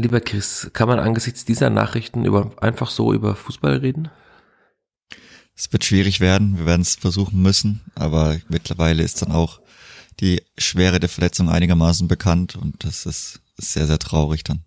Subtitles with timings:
[0.00, 4.10] Lieber Chris, kann man angesichts dieser Nachrichten über, einfach so über Fußball reden?
[5.56, 9.60] Es wird schwierig werden, wir werden es versuchen müssen, aber mittlerweile ist dann auch
[10.20, 14.62] die Schwere der Verletzung einigermaßen bekannt und das ist sehr, sehr traurig dann.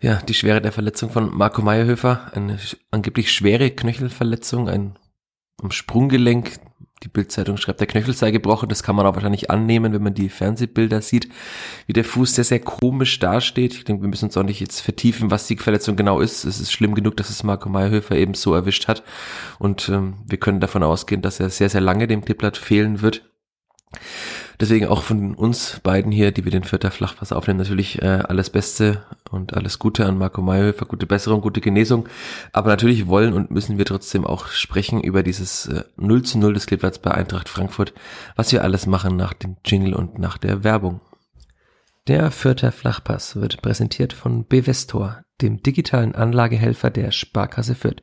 [0.00, 2.58] Ja, die Schwere der Verletzung von Marco Meyerhöfer, eine
[2.90, 4.98] angeblich schwere Knöchelverletzung, ein
[5.62, 6.58] am Sprunggelenk.
[7.02, 8.68] Die Bildzeitung schreibt, der Knöchel sei gebrochen.
[8.68, 11.30] Das kann man auch wahrscheinlich annehmen, wenn man die Fernsehbilder sieht,
[11.86, 13.72] wie der Fuß sehr, sehr komisch dasteht.
[13.74, 16.44] Ich denke, wir müssen uns auch nicht jetzt vertiefen, was die Verletzung genau ist.
[16.44, 19.02] Es ist schlimm genug, dass es Marco Meyerhöfer eben so erwischt hat.
[19.58, 23.30] Und ähm, wir können davon ausgehen, dass er sehr, sehr lange dem Kleeblatt fehlen wird.
[24.60, 28.50] Deswegen auch von uns beiden hier, die wir den Vierter Flachpass aufnehmen, natürlich äh, alles
[28.50, 32.06] Beste und alles Gute an Marco Mayhöfer, gute Besserung, gute Genesung.
[32.52, 36.52] Aber natürlich wollen und müssen wir trotzdem auch sprechen über dieses äh, 0 zu 0
[36.52, 37.94] des Kleeblatts bei Eintracht Frankfurt,
[38.36, 41.00] was wir alles machen nach dem Jingle und nach der Werbung.
[42.06, 48.02] Der Vierter Flachpass wird präsentiert von Bevestor, dem digitalen Anlagehelfer der Sparkasse Fürth.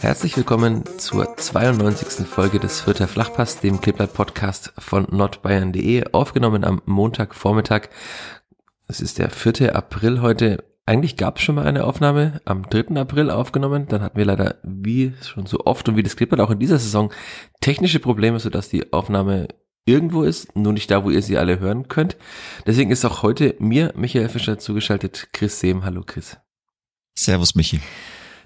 [0.00, 2.24] Herzlich willkommen zur 92.
[2.24, 7.88] Folge des Vierter Flachpass, dem Kleeblatt-Podcast von nordbayern.de, aufgenommen am Montagvormittag.
[8.86, 9.74] Es ist der 4.
[9.74, 10.64] April heute.
[10.86, 12.94] Eigentlich gab es schon mal eine Aufnahme am 3.
[12.94, 13.88] April aufgenommen.
[13.88, 16.78] Dann hatten wir leider, wie schon so oft und wie das Kleeblatt auch in dieser
[16.78, 17.12] Saison,
[17.60, 19.48] technische Probleme, sodass die Aufnahme
[19.84, 22.16] irgendwo ist, nur nicht da, wo ihr sie alle hören könnt.
[22.68, 25.30] Deswegen ist auch heute mir, Michael Fischer, zugeschaltet.
[25.32, 25.84] Chris Sehm.
[25.84, 26.36] Hallo Chris.
[27.16, 27.80] Servus Michi.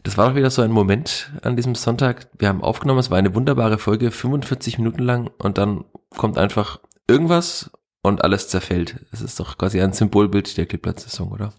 [0.03, 2.29] Das war doch wieder so ein Moment an diesem Sonntag.
[2.39, 5.85] Wir haben aufgenommen, es war eine wunderbare Folge, 45 Minuten lang und dann
[6.17, 7.71] kommt einfach irgendwas
[8.03, 9.07] und alles zerfällt.
[9.13, 11.55] Es ist doch quasi ein Symbolbild der Kleeblatt-Saison, oder?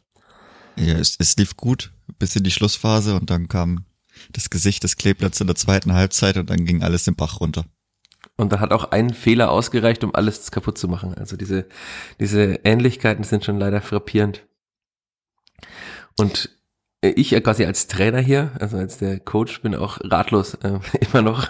[0.75, 3.85] Ja, es, es lief gut bis in die Schlussphase und dann kam
[4.31, 7.65] das Gesicht des Kleeblatts in der zweiten Halbzeit und dann ging alles im Bach runter.
[8.35, 11.13] Und da hat auch ein Fehler ausgereicht, um alles kaputt zu machen.
[11.13, 11.67] Also diese,
[12.19, 14.45] diese Ähnlichkeiten sind schon leider frappierend.
[16.17, 16.49] Und
[17.09, 20.79] ich quasi als Trainer hier, also als der Coach, bin auch ratlos äh,
[21.11, 21.49] immer noch,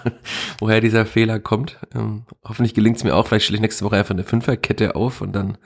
[0.59, 1.77] woher dieser Fehler kommt.
[1.93, 3.27] Ähm, hoffentlich gelingt es mir auch.
[3.27, 5.57] Vielleicht stelle ich nächste Woche einfach eine Fünferkette auf und dann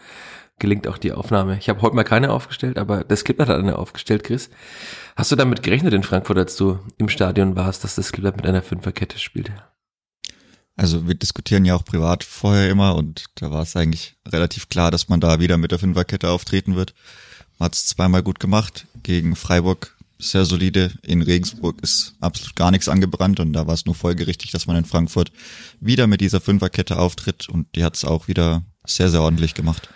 [0.60, 1.58] gelingt auch die Aufnahme.
[1.58, 4.50] Ich habe heute mal keine aufgestellt, aber das Clipboard hat eine aufgestellt, Chris.
[5.16, 8.46] Hast du damit gerechnet in Frankfurt, als du im Stadion warst, dass das Clipboard mit
[8.46, 9.52] einer Fünferkette spielt?
[10.76, 14.92] Also wir diskutieren ja auch privat vorher immer und da war es eigentlich relativ klar,
[14.92, 16.94] dass man da wieder mit der Fünferkette auftreten wird.
[17.58, 18.86] Man hat es zweimal gut gemacht.
[19.08, 20.92] Gegen Freiburg sehr solide.
[21.02, 24.76] In Regensburg ist absolut gar nichts angebrannt und da war es nur folgerichtig, dass man
[24.76, 25.32] in Frankfurt
[25.80, 29.88] wieder mit dieser Fünferkette auftritt und die hat es auch wieder sehr, sehr ordentlich gemacht.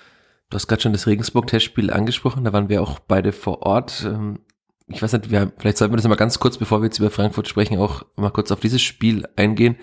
[0.49, 4.05] Du hast gerade schon das Regensburg-Testspiel angesprochen, da waren wir auch beide vor Ort.
[4.05, 4.39] Ähm,
[4.87, 7.11] ich weiß nicht, wir, vielleicht sollten wir das mal ganz kurz, bevor wir jetzt über
[7.11, 9.75] Frankfurt sprechen, auch mal kurz auf dieses Spiel eingehen.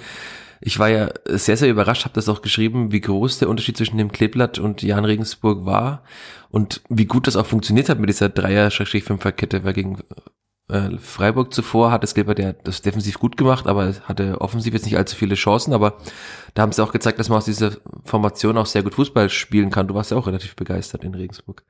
[0.61, 3.99] Ich war ja sehr, sehr überrascht, habe das auch geschrieben, wie groß der Unterschied zwischen
[3.99, 6.03] dem Kleeblatt und Jan Regensburg war
[6.51, 9.99] und wie gut das auch funktioniert hat mit dieser Dreier-Fünfer-Kette, weil gegen
[10.69, 14.85] äh, Freiburg zuvor hat das Kleeblatt ja das defensiv gut gemacht, aber hatte offensiv jetzt
[14.85, 15.99] nicht allzu viele Chancen, aber
[16.55, 19.71] da haben sie auch gezeigt, dass man aus dieser Formation auch sehr gut Fußball spielen
[19.71, 19.89] kann.
[19.89, 21.65] Du warst ja auch relativ begeistert in Regensburg.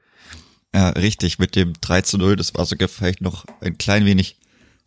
[0.75, 4.39] Ja, richtig, mit dem 3 zu 0, das war sogar vielleicht noch ein klein wenig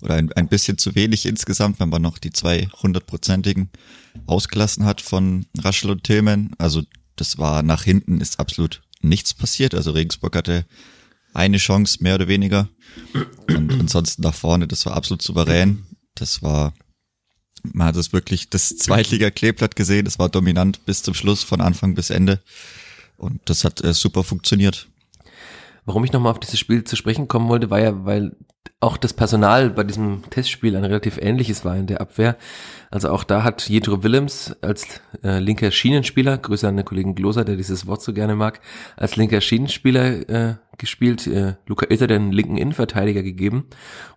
[0.02, 3.70] oder ein, ein bisschen zu wenig insgesamt, wenn man noch die zwei hundertprozentigen
[4.26, 6.52] ausgelassen hat von Raschel und Tillman.
[6.58, 6.84] Also
[7.16, 9.76] das war nach hinten ist absolut nichts passiert.
[9.76, 10.66] Also Regensburg hatte
[11.34, 12.70] eine Chance, mehr oder weniger.
[13.48, 15.86] Und ansonsten nach vorne, das war absolut souverän.
[16.16, 16.74] Das war,
[17.64, 20.06] man hat es wirklich das Zweitliga-Kleeblatt gesehen.
[20.06, 22.42] Das war dominant bis zum Schluss, von Anfang bis Ende.
[23.18, 24.90] Und das hat äh, super funktioniert.
[25.86, 28.36] Warum ich nochmal auf dieses Spiel zu sprechen kommen wollte, war ja, weil
[28.80, 32.36] auch das Personal bei diesem Testspiel ein relativ ähnliches war in der Abwehr.
[32.90, 37.46] Also auch da hat Jedro Willems als äh, linker Schienenspieler, Grüße an den Kollegen Gloser,
[37.46, 38.60] der dieses Wort so gerne mag,
[38.98, 43.66] als linker Schienenspieler äh, gespielt, äh, Luca Ilter den linken Innenverteidiger gegeben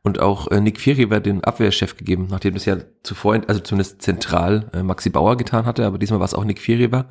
[0.03, 4.71] und auch äh, Nick Vierheber den Abwehrchef gegeben, nachdem das ja zuvor, also zumindest zentral
[4.73, 7.07] äh, Maxi Bauer getan hatte, aber diesmal war es auch Nick Vierheber.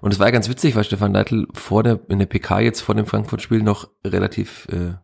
[0.00, 2.80] Und es war ja ganz witzig, weil Stefan Leitl vor der, in der PK jetzt
[2.80, 4.94] vor dem Frankfurt-Spiel noch relativ äh,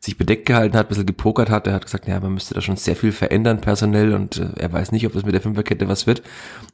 [0.00, 1.66] sich bedeckt gehalten hat, ein bisschen gepokert hat.
[1.66, 4.72] Er hat gesagt, ja, man müsste da schon sehr viel verändern personell und äh, er
[4.72, 6.22] weiß nicht, ob das mit der Fünferkette was wird.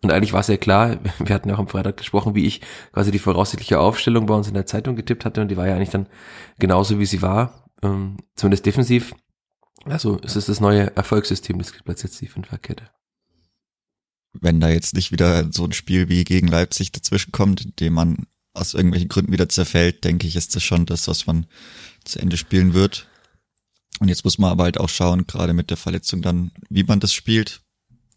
[0.02, 2.60] Und eigentlich war es ja klar, wir hatten ja auch am Freitag gesprochen, wie ich
[2.92, 5.74] quasi die voraussichtliche Aufstellung bei uns in der Zeitung getippt hatte und die war ja
[5.74, 6.08] eigentlich dann
[6.58, 9.14] genauso, wie sie war, ähm, zumindest defensiv.
[9.84, 12.90] Also es ist das neue Erfolgssystem des Platz jetzt die Fünferkette.
[14.40, 17.94] Wenn da jetzt nicht wieder so ein Spiel wie gegen Leipzig dazwischen kommt, in dem
[17.94, 21.46] man aus irgendwelchen Gründen wieder zerfällt, denke ich, ist das schon das, was man
[22.04, 23.08] zu Ende spielen wird.
[24.00, 27.00] Und jetzt muss man aber halt auch schauen, gerade mit der Verletzung dann, wie man
[27.00, 27.62] das spielt.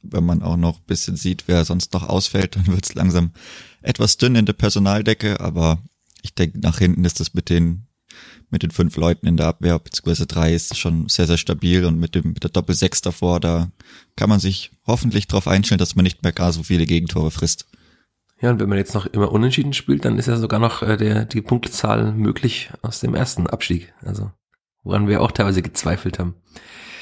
[0.02, 3.32] Wenn man auch noch bisschen sieht, wer sonst noch ausfällt, dann wird es langsam
[3.82, 5.82] etwas dünn in der Personaldecke, aber
[6.22, 7.88] ich denke, nach hinten ist das mit den
[8.50, 12.00] mit den fünf Leuten in der Abwehr, beziehungsweise drei ist schon sehr, sehr stabil und
[12.00, 13.70] mit dem, mit der Doppel-Sechs davor, da
[14.16, 17.68] kann man sich hoffentlich darauf einstellen, dass man nicht mehr gar so viele Gegentore frisst.
[18.40, 20.96] Ja, und wenn man jetzt noch immer unentschieden spielt, dann ist ja sogar noch äh,
[20.96, 23.94] der, die Punktezahl möglich aus dem ersten Abstieg.
[24.02, 24.32] Also,
[24.84, 26.36] woran wir auch teilweise gezweifelt haben.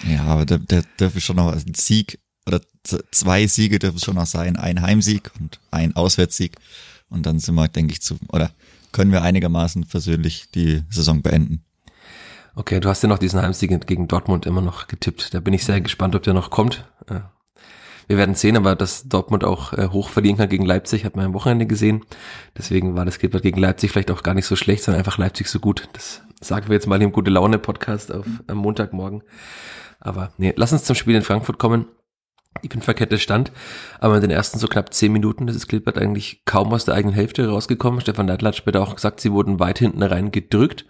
[0.08, 2.62] Ja, aber der, der dürfte schon noch ein Sieg oder
[3.12, 4.56] zwei Siege dürfen schon noch sein.
[4.56, 6.56] Ein Heimsieg und ein Auswärtssieg.
[7.10, 8.52] Und dann sind wir, denke ich, zu, oder
[8.96, 11.66] können wir einigermaßen persönlich die Saison beenden.
[12.56, 15.34] Okay, du hast ja noch diesen Heimsieg gegen Dortmund immer noch getippt.
[15.34, 16.90] Da bin ich sehr gespannt, ob der noch kommt.
[17.10, 17.20] Äh,
[18.08, 21.26] wir werden sehen, aber dass Dortmund auch äh, hoch verlieren kann gegen Leipzig, hat man
[21.26, 22.06] am Wochenende gesehen.
[22.58, 25.48] Deswegen war das Klippert gegen Leipzig vielleicht auch gar nicht so schlecht, sondern einfach Leipzig
[25.48, 25.90] so gut.
[25.92, 29.24] Das sagen wir jetzt mal im Gute Laune Podcast auf am Montagmorgen.
[30.00, 31.88] Aber nee, lass uns zum Spiel in Frankfurt kommen.
[32.64, 33.52] Die Fünferkette stand,
[34.00, 36.96] aber in den ersten so knapp zehn Minuten das ist Klippert eigentlich kaum aus der
[36.96, 38.02] eigenen Hälfte rausgekommen.
[38.02, 40.86] Stefan Neidl hat später auch gesagt, sie wurden weit hinten rein gedrückt.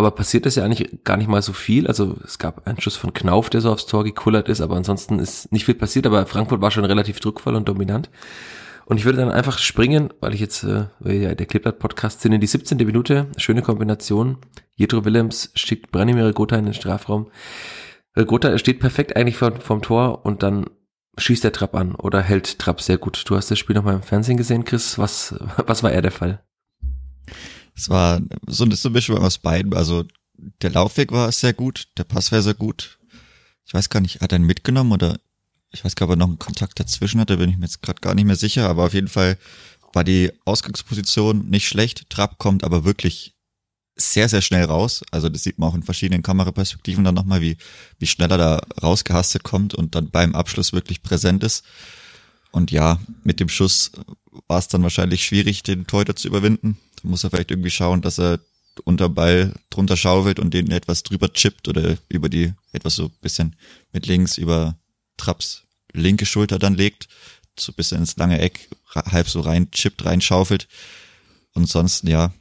[0.00, 1.86] Aber passiert ist ja eigentlich gar nicht mal so viel.
[1.86, 5.18] Also es gab einen Schuss von Knauf, der so aufs Tor gekullert ist, aber ansonsten
[5.18, 6.06] ist nicht viel passiert.
[6.06, 8.08] Aber Frankfurt war schon relativ druckvoll und dominant.
[8.86, 12.40] Und ich würde dann einfach springen, weil ich jetzt, äh, ja der Clipboard-Podcast sind, in
[12.40, 12.78] die 17.
[12.78, 13.26] Minute.
[13.36, 14.38] Schöne Kombination.
[14.74, 17.30] Jedro Willems schickt Branimir Gotha in den Strafraum.
[18.14, 20.66] Gotha steht perfekt eigentlich vom, vom Tor und dann
[21.16, 23.22] schießt der Trapp an oder hält Trapp sehr gut.
[23.26, 24.98] Du hast das Spiel nochmal im Fernsehen gesehen, Chris.
[24.98, 25.34] Was,
[25.66, 26.42] was war er der Fall?
[27.76, 29.74] Es war so, so ein bisschen aus beiden.
[29.74, 30.04] Also
[30.62, 32.98] der Laufweg war sehr gut, der Pass war sehr gut.
[33.64, 35.18] Ich weiß gar nicht, hat er ihn mitgenommen oder
[35.70, 37.82] ich weiß gar nicht, ob er noch einen Kontakt dazwischen hatte, bin ich mir jetzt
[37.82, 39.38] gerade gar nicht mehr sicher, aber auf jeden Fall
[39.92, 42.10] war die Ausgangsposition nicht schlecht.
[42.10, 43.34] Trapp kommt aber wirklich
[44.00, 45.02] sehr, sehr schnell raus.
[45.10, 47.56] Also das sieht man auch in verschiedenen Kameraperspektiven dann nochmal, wie,
[47.98, 51.64] wie schnell er da rausgehastet kommt und dann beim Abschluss wirklich präsent ist.
[52.50, 53.92] Und ja, mit dem Schuss
[54.48, 56.78] war es dann wahrscheinlich schwierig, den Torhüter zu überwinden.
[57.02, 58.40] Da muss er vielleicht irgendwie schauen, dass er
[58.84, 63.56] unter Ball drunter schaufelt und den etwas drüber chippt oder über die, etwas so bisschen
[63.92, 64.76] mit links über
[65.16, 67.08] Traps linke Schulter dann legt,
[67.58, 70.68] so bisschen ins lange Eck, halb so rein chippt, reinschaufelt.
[71.52, 72.32] Und sonst, ja,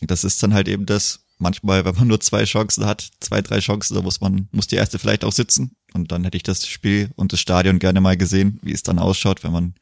[0.00, 3.60] das ist dann halt eben das, manchmal, wenn man nur zwei Chancen hat, zwei, drei
[3.60, 5.76] Chancen, da muss man, muss die erste vielleicht auch sitzen.
[5.94, 8.98] Und dann hätte ich das Spiel und das Stadion gerne mal gesehen, wie es dann
[8.98, 9.74] ausschaut, wenn man,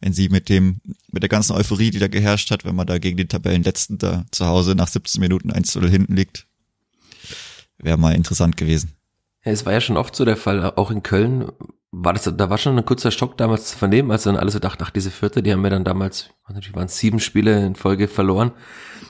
[0.00, 0.80] wenn sie mit dem,
[1.10, 4.26] mit der ganzen Euphorie, die da geherrscht hat, wenn man da gegen den Tabellenletzten da
[4.30, 6.46] zu Hause nach 17 Minuten 1 zu hinten liegt.
[7.78, 8.92] Wäre mal interessant gewesen.
[9.42, 11.50] Es war ja schon oft so der Fall, auch in Köln
[11.98, 14.58] war das, da war schon ein kurzer Stock damals zu vernehmen, als dann alle so
[14.58, 18.06] dachten, ach, diese vierte, die haben wir dann damals, natürlich waren sieben Spiele in Folge
[18.06, 18.52] verloren.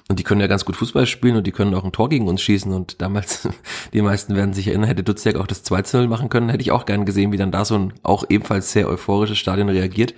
[0.08, 2.28] Und die können ja ganz gut Fußball spielen und die können auch ein Tor gegen
[2.28, 2.72] uns schießen.
[2.72, 3.48] Und damals,
[3.92, 6.86] die meisten werden sich erinnern, hätte Duziak auch das 2-0 machen können, hätte ich auch
[6.86, 10.14] gern gesehen, wie dann da so ein auch ebenfalls sehr euphorisches Stadion reagiert,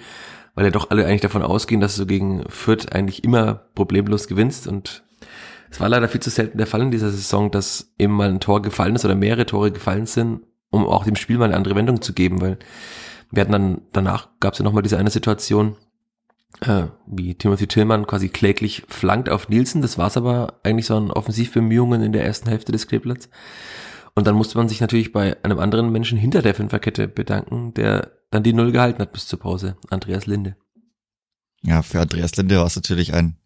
[0.54, 4.66] weil ja doch alle eigentlich davon ausgehen, dass du gegen Fürth eigentlich immer problemlos gewinnst.
[4.66, 5.04] Und
[5.70, 8.40] es war leider viel zu selten der Fall in dieser Saison, dass eben mal ein
[8.40, 11.74] Tor gefallen ist oder mehrere Tore gefallen sind, um auch dem Spiel mal eine andere
[11.74, 12.58] Wendung zu geben, weil
[13.30, 15.76] wir hatten dann, danach gab es ja nochmal diese eine Situation,
[16.60, 19.82] äh, wie Timothy Tillmann quasi kläglich flankt auf Nielsen.
[19.82, 23.28] Das war es aber eigentlich so an Offensivbemühungen in der ersten Hälfte des Kleeblatts.
[24.14, 28.12] Und dann musste man sich natürlich bei einem anderen Menschen hinter der Fünferkette bedanken, der
[28.30, 30.56] dann die Null gehalten hat bis zur Pause, Andreas Linde.
[31.62, 33.36] Ja, für Andreas Linde war es natürlich ein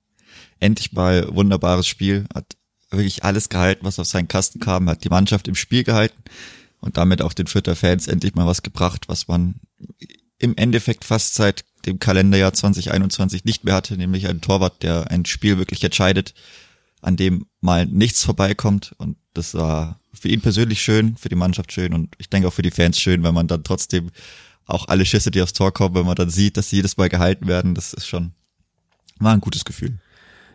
[0.61, 2.57] endlich mal wunderbares Spiel, hat
[2.91, 6.23] wirklich alles gehalten, was auf seinen Kasten kam, hat die Mannschaft im Spiel gehalten
[6.83, 9.55] und damit auch den Fürther Fans endlich mal was gebracht, was man
[10.39, 15.25] im Endeffekt fast seit dem Kalenderjahr 2021 nicht mehr hatte, nämlich ein Torwart, der ein
[15.25, 16.35] Spiel wirklich entscheidet,
[17.01, 18.95] an dem mal nichts vorbeikommt.
[18.99, 22.53] Und das war für ihn persönlich schön, für die Mannschaft schön und ich denke auch
[22.53, 24.11] für die Fans schön, wenn man dann trotzdem
[24.67, 27.09] auch alle Schüsse, die aufs Tor kommen, wenn man dann sieht, dass sie jedes Mal
[27.09, 28.33] gehalten werden, das ist schon,
[29.19, 29.99] war ein gutes Gefühl.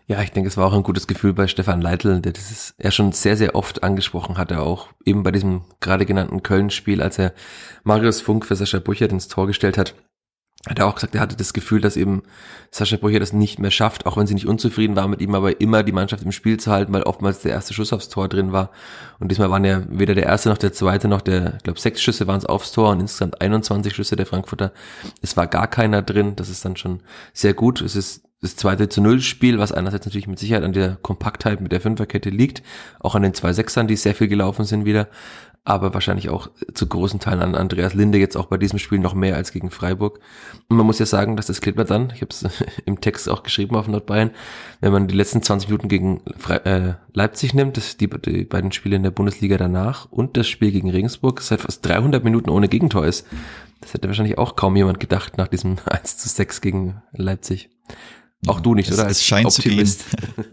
[0.10, 2.92] Ja, ich denke, es war auch ein gutes Gefühl bei Stefan Leitl, der dieses er
[2.92, 7.34] schon sehr, sehr oft angesprochen hatte, auch eben bei diesem gerade genannten Köln-Spiel, als er
[7.84, 9.96] Marius Funk für Sascha Buchert ins Tor gestellt hat
[10.70, 12.24] hat er auch gesagt, er hatte das Gefühl, dass eben
[12.72, 15.62] Sascha Brücher das nicht mehr schafft, auch wenn sie nicht unzufrieden war mit ihm, aber
[15.62, 18.52] immer die Mannschaft im Spiel zu halten, weil oftmals der erste Schuss aufs Tor drin
[18.52, 18.72] war.
[19.20, 22.02] Und diesmal waren ja weder der erste noch der zweite noch der, ich glaube, sechs
[22.02, 24.74] Schüsse waren es aufs Tor und insgesamt 21 Schüsse der Frankfurter.
[25.22, 26.36] Es war gar keiner drin.
[26.36, 27.02] Das ist dann schon
[27.34, 27.82] sehr gut.
[27.82, 31.60] Es ist das zweite zu Null Spiel, was einerseits natürlich mit Sicherheit an der Kompaktheit
[31.60, 32.62] mit der Fünferkette liegt,
[33.00, 35.08] auch an den zwei Sechsern, die sehr viel gelaufen sind wieder,
[35.68, 39.14] aber wahrscheinlich auch zu großen Teilen an Andreas Linde jetzt auch bei diesem Spiel noch
[39.14, 40.20] mehr als gegen Freiburg.
[40.70, 42.46] Und man muss ja sagen, dass das Kleber dann, ich habe es
[42.86, 44.32] im Text auch geschrieben auf Nordbayern,
[44.80, 48.72] wenn man die letzten 20 Minuten gegen Fre äh, Leipzig nimmt, das die, die beiden
[48.72, 52.70] Spiele in der Bundesliga danach und das Spiel gegen Regensburg, seit fast 300 Minuten ohne
[52.70, 53.28] Gegentor ist.
[53.82, 57.70] Das hätte wahrscheinlich auch kaum jemand gedacht nach diesem 1 zu 6 gegen Leipzig.
[58.46, 59.10] Auch du nicht, es, oder?
[59.10, 60.02] Es scheint Optimist.
[60.10, 60.46] zu gehen.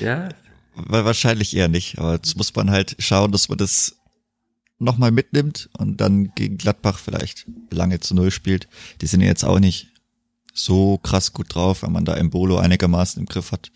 [0.00, 0.28] ja.
[0.74, 3.96] Wahrscheinlich eher nicht, aber jetzt muss man halt schauen, dass man das
[4.78, 8.68] nochmal mitnimmt und dann gegen Gladbach vielleicht lange zu Null spielt.
[9.00, 9.88] Die sind ja jetzt auch nicht
[10.52, 13.72] so krass gut drauf, wenn man da Embolo einigermaßen im Griff hat.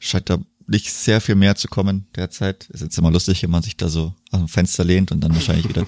[0.00, 2.68] Scheint da nicht sehr viel mehr zu kommen derzeit.
[2.70, 5.34] Ist jetzt immer lustig, wenn man sich da so aus dem Fenster lehnt und dann
[5.34, 5.86] wahrscheinlich wieder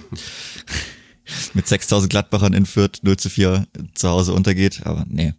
[1.53, 4.85] mit 6000 Gladbachern in Fürth 0 zu 4 zu Hause untergeht.
[4.85, 5.33] Aber nee,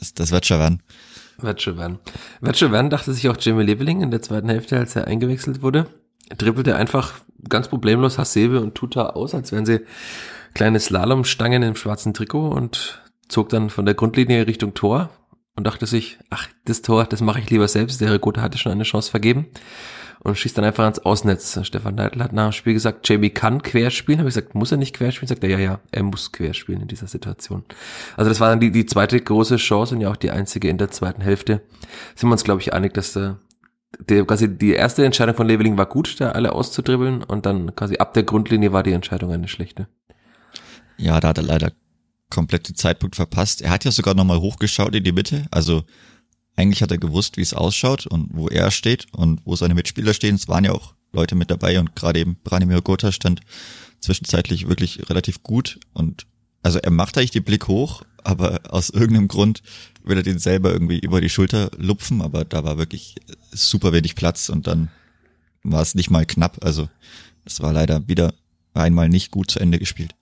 [0.00, 0.82] das, das wird schon werden.
[1.38, 1.98] Wird schon werden.
[2.40, 5.62] Wird schon werden, dachte sich auch Jimmy Leveling in der zweiten Hälfte, als er eingewechselt
[5.62, 5.86] wurde
[6.36, 7.14] dribbelte einfach
[7.48, 9.80] ganz problemlos Hasebe und Tuta aus, als wären sie
[10.54, 15.10] kleine Slalomstangen im schwarzen Trikot und zog dann von der Grundlinie Richtung Tor
[15.56, 18.00] und dachte sich, ach, das Tor, das mache ich lieber selbst.
[18.00, 19.46] Der Regote hatte schon eine Chance vergeben
[20.22, 21.58] und schießt dann einfach ans Ausnetz.
[21.62, 24.20] Stefan Neidl hat nach dem Spiel gesagt, Jamie kann querspielen.
[24.20, 25.28] Habe ich gesagt, muss er nicht querspielen?
[25.28, 27.64] Sagt er, ja, ja, er muss querspielen in dieser Situation.
[28.16, 30.78] Also das war dann die, die zweite große Chance und ja auch die einzige in
[30.78, 31.62] der zweiten Hälfte.
[32.14, 33.38] Sind wir uns, glaube ich, einig, dass der
[33.98, 37.96] der, quasi die erste Entscheidung von Leveling war gut, da alle auszudribbeln und dann quasi
[37.96, 39.88] ab der Grundlinie war die Entscheidung eine schlechte.
[40.96, 41.72] Ja, da hat er leider
[42.30, 43.62] komplett den Zeitpunkt verpasst.
[43.62, 45.82] Er hat ja sogar nochmal hochgeschaut in die Mitte, also
[46.56, 50.14] eigentlich hat er gewusst, wie es ausschaut und wo er steht und wo seine Mitspieler
[50.14, 50.34] stehen.
[50.34, 53.40] Es waren ja auch Leute mit dabei und gerade eben Branimir Gotha stand
[54.00, 56.26] zwischenzeitlich wirklich relativ gut und
[56.62, 59.62] also er macht eigentlich den Blick hoch, aber aus irgendeinem Grund
[60.04, 63.16] will er den selber irgendwie über die Schulter lupfen, aber da war wirklich
[63.50, 64.90] super wenig Platz und dann
[65.62, 66.58] war es nicht mal knapp.
[66.62, 66.88] Also
[67.44, 68.34] das war leider wieder
[68.74, 70.14] einmal nicht gut zu Ende gespielt.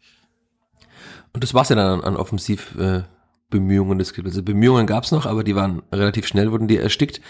[1.32, 3.17] Und das war's ja dann an, Offensivbemühungen äh,
[3.50, 7.20] des Also Bemühungen gab's noch, aber die waren relativ schnell, wurden die erstickt.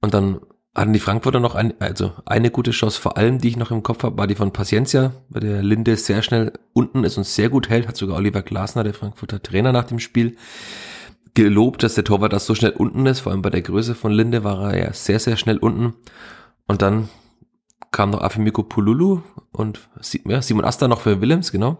[0.00, 0.40] Und dann
[0.74, 3.82] hatten die Frankfurter noch ein, also eine gute Chance, vor allem, die ich noch im
[3.82, 7.48] Kopf habe, war die von Paciencia, bei der Linde sehr schnell unten ist und sehr
[7.48, 10.36] gut hält, hat sogar Oliver Glasner, der Frankfurter Trainer nach dem Spiel,
[11.34, 14.12] gelobt, dass der Torwart das so schnell unten ist, vor allem bei der Größe von
[14.12, 15.94] Linde war er ja sehr, sehr schnell unten.
[16.66, 17.08] Und dann
[17.90, 21.78] kam noch Afemiko Pululu und Simon Asta noch für Willems, genau.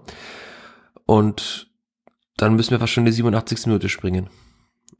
[1.04, 1.65] Und
[2.36, 3.66] dann müssen wir fast schon die 87.
[3.66, 4.28] Minute springen.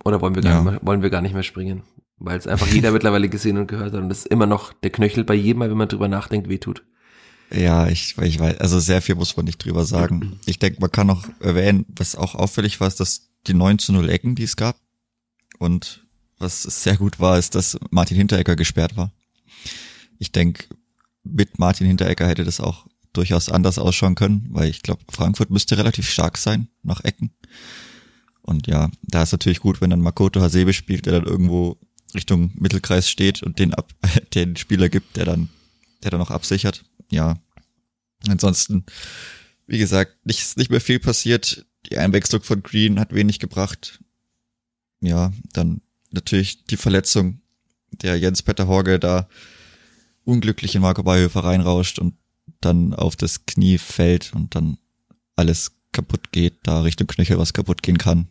[0.05, 0.63] Oder wollen wir gar, ja.
[0.63, 1.83] nicht, mehr, wollen wir gar nicht mehr springen?
[2.19, 5.25] Weil es einfach jeder mittlerweile gesehen und gehört hat und das immer noch der Knöchel
[5.25, 6.83] bei jedem Mal, wenn man drüber nachdenkt, wehtut.
[7.51, 10.41] Ja, ich, ich weiß, also sehr viel muss man nicht drüber sagen.
[10.47, 13.93] Ich denke, man kann noch erwähnen, was auch auffällig war, ist, dass die 9 zu
[13.93, 14.77] 0 Ecken, die es gab.
[15.59, 16.07] Und
[16.39, 19.13] was sehr gut war, ist, dass Martin Hinteregger gesperrt war.
[20.19, 20.65] Ich denke,
[21.25, 25.79] mit Martin Hinteregger hätte das auch durchaus anders ausschauen können, weil ich glaube, Frankfurt müsste
[25.79, 27.31] relativ stark sein nach Ecken.
[28.43, 31.79] Und ja, da ist natürlich gut, wenn dann Makoto Hasebe spielt, der dann irgendwo
[32.15, 33.93] Richtung Mittelkreis steht und den ab,
[34.35, 35.49] den Spieler gibt, der dann,
[36.03, 36.85] der dann noch absichert.
[37.11, 37.39] Ja.
[38.29, 38.85] Ansonsten,
[39.67, 41.67] wie gesagt, nicht, nicht mehr viel passiert.
[41.91, 44.01] Die Einwechslung von Green hat wenig gebracht.
[45.01, 45.81] Ja, dann
[46.11, 47.41] natürlich die Verletzung
[47.91, 49.29] der Jens Petter Horge da
[50.25, 52.15] unglücklich in Marco Beihöfer reinrauscht und
[52.67, 54.79] dann auf das Knie fällt und dann
[55.37, 58.29] alles kaputt geht, da Richtung Knöchel was kaputt gehen kann.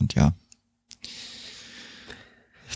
[0.00, 0.32] Und ja,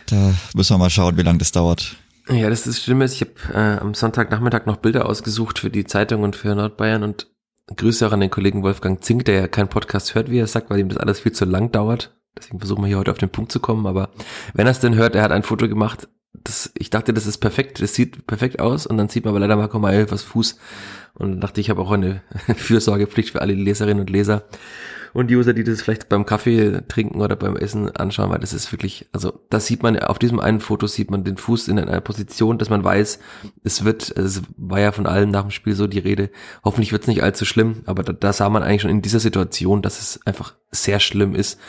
[0.06, 1.96] da müssen wir mal schauen, wie lange das dauert.
[2.28, 3.02] Ja, das ist schlimm.
[3.02, 7.28] Ich habe äh, am Sonntagnachmittag noch Bilder ausgesucht für die Zeitung und für Nordbayern und
[7.74, 10.70] Grüße auch an den Kollegen Wolfgang Zink, der ja keinen Podcast hört, wie er sagt,
[10.70, 12.16] weil ihm das alles viel zu lang dauert.
[12.36, 13.86] Deswegen versuchen wir hier heute auf den Punkt zu kommen.
[13.86, 14.10] Aber
[14.54, 16.08] wenn er es denn hört, er hat ein Foto gemacht.
[16.44, 18.87] Das, ich dachte, das ist perfekt, das sieht perfekt aus.
[18.87, 20.58] Und dann sieht man aber leider Marco Mayhöfers Fuß.
[21.14, 22.22] Und dachte, ich habe auch eine
[22.56, 24.44] Fürsorgepflicht für alle Leserinnen und Leser
[25.12, 28.72] und User, die das vielleicht beim Kaffee trinken oder beim Essen anschauen, weil das ist
[28.72, 32.00] wirklich, also das sieht man, auf diesem einen Foto sieht man den Fuß in einer
[32.00, 33.18] Position, dass man weiß,
[33.62, 36.30] es wird, es war ja von allen nach dem Spiel so die Rede,
[36.64, 39.20] hoffentlich wird es nicht allzu schlimm, aber da, da sah man eigentlich schon in dieser
[39.20, 41.61] Situation, dass es einfach sehr schlimm ist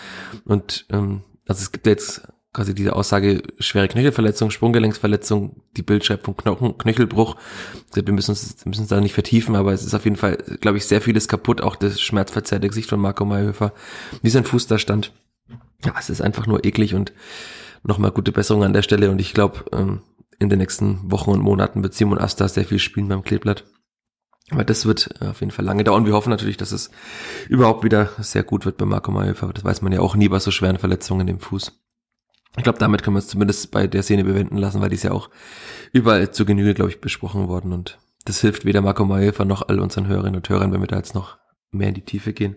[0.46, 2.22] und ähm, also es gibt jetzt
[2.54, 7.36] quasi diese Aussage, schwere Knöchelverletzung, Sprunggelenksverletzung, die Bildschreibung Knochen, Knöchelbruch.
[7.94, 10.78] Wir müssen uns, müssen uns da nicht vertiefen, aber es ist auf jeden Fall, glaube
[10.78, 13.74] ich, sehr vieles kaputt, auch das schmerzverzerrte Gesicht von Marco Mayhöfer,
[14.22, 15.12] wie sein Fuß da stand.
[15.84, 17.12] Ja, es ist einfach nur eklig und
[17.84, 20.02] nochmal gute Besserung an der Stelle und ich glaube, ähm,
[20.40, 23.66] in den nächsten Wochen und Monaten wird Simon Asta sehr viel spielen beim Kleeblatt.
[24.52, 26.06] Aber das wird auf jeden Fall lange dauern.
[26.06, 26.92] Wir hoffen natürlich, dass es
[27.50, 29.52] überhaupt wieder sehr gut wird bei Marco Mayhöfer.
[29.54, 31.83] Das weiß man ja auch nie bei so schweren Verletzungen im Fuß.
[32.56, 35.04] Ich glaube, damit können wir es zumindest bei der Szene bewenden lassen, weil die ist
[35.04, 35.30] ja auch
[35.92, 37.74] überall zu Genüge, glaube ich, besprochen worden.
[37.74, 40.98] Und das hilft weder Marco Mayhöfer noch all unseren Hörerinnen und Hörern, wenn wir da
[40.98, 41.38] jetzt noch
[41.72, 42.56] mehr in die Tiefe gehen.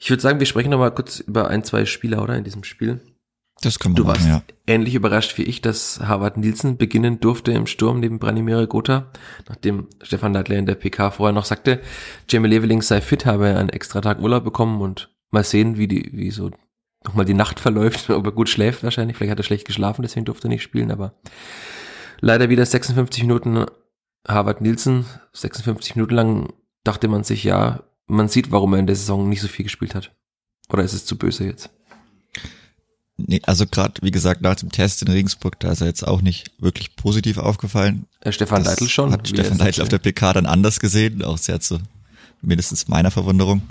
[0.00, 2.64] Ich würde sagen, wir sprechen noch mal kurz über ein, zwei Spieler, oder, in diesem
[2.64, 3.00] Spiel.
[3.62, 4.42] Das können wir Du machen, warst ja.
[4.66, 9.10] ähnlich überrascht wie ich, dass Harvard Nielsen beginnen durfte im Sturm neben Branimir Gotha,
[9.48, 11.80] nachdem Stefan Leitler in der PK vorher noch sagte,
[12.28, 16.10] Jamie Leveling sei fit, habe einen extra Tag Urlaub bekommen und mal sehen, wie die,
[16.12, 16.50] wie so
[17.04, 20.24] nochmal die Nacht verläuft, ob er gut schläft wahrscheinlich, vielleicht hat er schlecht geschlafen, deswegen
[20.24, 21.14] durfte er nicht spielen, aber
[22.20, 23.66] leider wieder 56 Minuten
[24.26, 28.96] Harvard Nielsen, 56 Minuten lang dachte man sich, ja, man sieht, warum er in der
[28.96, 30.12] Saison nicht so viel gespielt hat.
[30.70, 31.70] Oder ist es zu böse jetzt?
[33.16, 36.20] Nee, also gerade, wie gesagt, nach dem Test in Regensburg, da ist er jetzt auch
[36.20, 38.06] nicht wirklich positiv aufgefallen.
[38.20, 39.12] Äh, Stefan Das Leitl schon.
[39.12, 41.78] Hat Stefan Leitl auf der PK dann anders gesehen, auch sehr zu
[42.42, 43.62] mindestens meiner Verwunderung.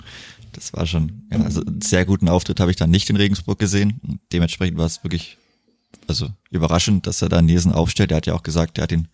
[0.54, 3.58] Das war schon, ja, also einen sehr guten Auftritt habe ich dann nicht in Regensburg
[3.58, 4.20] gesehen.
[4.32, 5.36] Dementsprechend war es wirklich,
[6.06, 8.10] also überraschend, dass er da Nielsen aufstellt.
[8.10, 9.08] Er hat ja auch gesagt, er hat ihn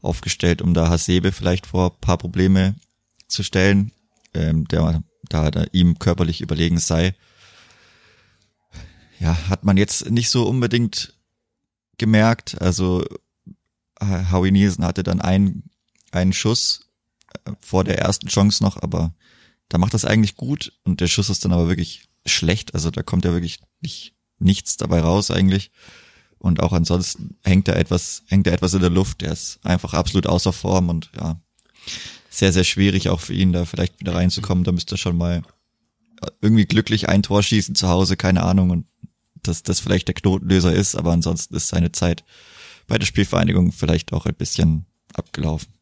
[0.00, 2.76] aufgestellt, um da Hasebe vielleicht vor paar Probleme
[3.28, 3.92] zu stellen,
[4.34, 7.14] ähm, der da der ihm körperlich überlegen sei.
[9.18, 11.14] Ja, hat man jetzt nicht so unbedingt
[11.98, 12.60] gemerkt.
[12.60, 13.04] Also
[14.00, 15.70] Howie Nielsen hatte dann einen,
[16.12, 16.90] einen Schuss
[17.44, 19.14] äh, vor der ersten Chance noch, aber
[19.68, 22.74] da macht das eigentlich gut und der Schuss ist dann aber wirklich schlecht.
[22.74, 25.70] Also da kommt ja wirklich nicht, nichts dabei raus eigentlich.
[26.38, 29.22] Und auch ansonsten hängt er etwas, hängt er etwas in der Luft.
[29.22, 31.40] Der ist einfach absolut außer Form und ja,
[32.30, 34.64] sehr, sehr schwierig auch für ihn da vielleicht wieder reinzukommen.
[34.64, 35.42] Da müsste er schon mal
[36.40, 38.70] irgendwie glücklich ein Tor schießen zu Hause, keine Ahnung.
[38.70, 38.86] Und
[39.42, 42.24] dass das vielleicht der Knotenlöser ist, aber ansonsten ist seine Zeit
[42.86, 45.75] bei der Spielvereinigung vielleicht auch ein bisschen abgelaufen.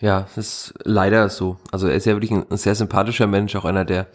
[0.00, 1.58] Ja, das ist leider so.
[1.70, 4.06] Also er ist ja wirklich ein, sehr sympathischer Mensch, auch einer, der,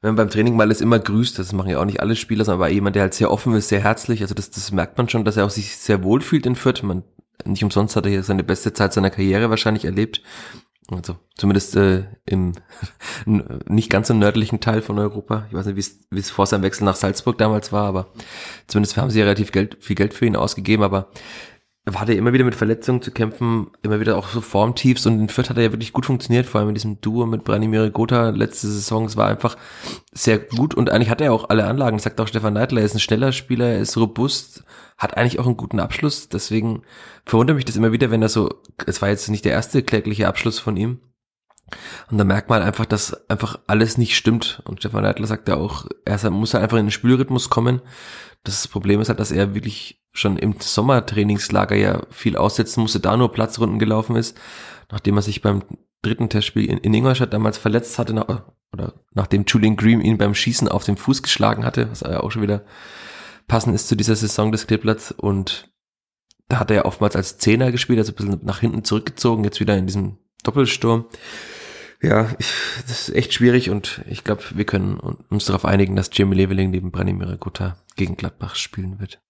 [0.00, 1.38] wenn man beim Training mal ist, immer grüßt.
[1.38, 3.68] Das machen ja auch nicht alle Spieler, sondern aber jemand, der halt sehr offen ist,
[3.68, 4.22] sehr herzlich.
[4.22, 6.84] Also das, das merkt man schon, dass er auch sich sehr wohl fühlt in Fürth.
[6.84, 7.02] Man,
[7.44, 10.22] nicht umsonst hat er hier seine beste Zeit seiner Karriere wahrscheinlich erlebt.
[10.90, 12.52] Also zumindest äh, im
[13.66, 15.46] nicht ganz so nördlichen Teil von Europa.
[15.48, 18.08] Ich weiß nicht, wie es wie es vor seinem Wechsel nach Salzburg damals war, aber
[18.66, 21.08] zumindest haben sie ja relativ Geld, viel Geld für ihn ausgegeben, aber
[21.84, 25.28] er hatte immer wieder mit Verletzungen zu kämpfen, immer wieder auch so Formtiefs und in
[25.28, 28.30] Fürth hat er ja wirklich gut funktioniert, vor allem in diesem Duo mit Branimir Gotha
[28.30, 29.04] letzte Saison.
[29.06, 29.56] Es war einfach
[30.12, 32.94] sehr gut und eigentlich hat er auch alle Anlagen, sagt auch Stefan Neidler, er ist
[32.94, 34.62] ein schneller Spieler, er ist robust,
[34.96, 36.82] hat eigentlich auch einen guten Abschluss, deswegen
[37.24, 38.48] verwundert mich das immer wieder, wenn er so,
[38.86, 41.00] es war jetzt nicht der erste klägliche Abschluss von ihm.
[42.10, 44.62] Und da merkt man einfach, dass einfach alles nicht stimmt.
[44.66, 47.80] Und Stefan Neidler sagt ja auch, er muss halt einfach in den Spielrhythmus kommen.
[48.44, 53.16] Das Problem ist halt, dass er wirklich schon im Sommertrainingslager ja viel aussetzen musste, da
[53.16, 54.36] nur Platzrunden gelaufen ist,
[54.90, 55.62] nachdem er sich beim
[56.02, 60.34] dritten Testspiel in, in Ingolstadt damals verletzt hatte, nach, oder nachdem Julian Green ihn beim
[60.34, 62.64] Schießen auf den Fuß geschlagen hatte, was ja auch schon wieder
[63.46, 65.72] passend ist zu dieser Saison des Kleeblatts und
[66.48, 69.60] da hat er ja oftmals als Zehner gespielt, also ein bisschen nach hinten zurückgezogen, jetzt
[69.60, 71.06] wieder in diesem Doppelsturm.
[72.02, 72.46] Ja, ich,
[72.88, 76.70] das ist echt schwierig und ich glaube, wir können uns darauf einigen, dass Jamie Leveling
[76.70, 79.20] neben Branimir Gutta gegen Gladbach spielen wird.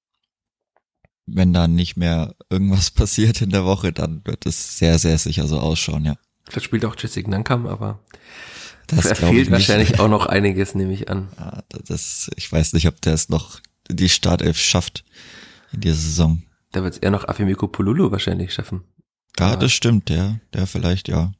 [1.27, 5.47] Wenn da nicht mehr irgendwas passiert in der Woche, dann wird es sehr, sehr sicher
[5.47, 6.17] so ausschauen, ja.
[6.49, 8.01] Vielleicht spielt auch Jessica Nankam, aber
[8.87, 11.29] Das da fehlt wahrscheinlich auch noch einiges, nehme ich an.
[11.39, 15.05] Ja, das, ich weiß nicht, ob der es noch die Startelf schafft
[15.73, 16.43] in dieser Saison.
[16.73, 18.83] Da wird es eher noch Afimiko Pululu wahrscheinlich schaffen.
[19.39, 21.33] Ja, das stimmt, der, der vielleicht, ja.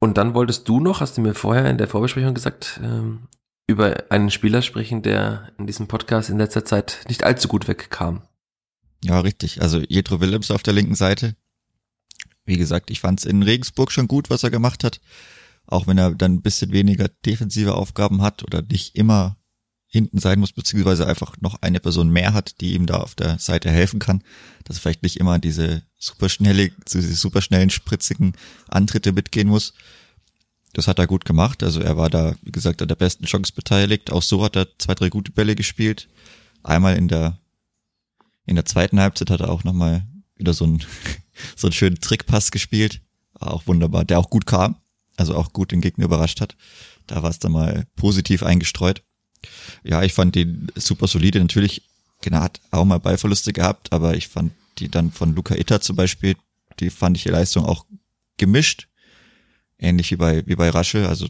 [0.00, 3.28] Und dann wolltest du noch, hast du mir vorher in der Vorbesprechung gesagt, ähm,
[3.66, 8.22] über einen Spieler sprechen, der in diesem Podcast in letzter Zeit nicht allzu gut wegkam.
[9.04, 9.60] Ja, richtig.
[9.62, 11.36] Also Jetro Willems auf der linken Seite.
[12.44, 15.00] Wie gesagt, ich fand es in Regensburg schon gut, was er gemacht hat.
[15.66, 19.36] Auch wenn er dann ein bisschen weniger defensive Aufgaben hat oder nicht immer
[19.90, 23.38] hinten sein muss, beziehungsweise einfach noch eine Person mehr hat, die ihm da auf der
[23.38, 24.22] Seite helfen kann.
[24.64, 28.34] Dass er vielleicht nicht immer diese superschnelle, diese superschnellen, spritzigen
[28.68, 29.72] Antritte mitgehen muss.
[30.74, 31.62] Das hat er gut gemacht.
[31.62, 34.12] Also er war da, wie gesagt, an der besten Chance beteiligt.
[34.12, 36.08] Auch so hat er zwei, drei gute Bälle gespielt.
[36.62, 37.38] Einmal in der
[38.48, 40.82] in der zweiten Halbzeit hat er auch nochmal wieder so einen,
[41.56, 43.02] so einen schönen Trickpass gespielt.
[43.34, 44.76] War auch wunderbar, der auch gut kam,
[45.16, 46.56] also auch gut den Gegner überrascht hat.
[47.06, 49.02] Da war es dann mal positiv eingestreut.
[49.84, 51.40] Ja, ich fand den super solide.
[51.40, 51.82] Natürlich
[52.22, 55.96] genau, hat auch mal Ballverluste gehabt, aber ich fand die dann von Luca Itter zum
[55.96, 56.36] Beispiel,
[56.80, 57.84] die fand ich die Leistung auch
[58.36, 58.88] gemischt.
[59.78, 61.26] Ähnlich wie bei, wie bei Rasche, also,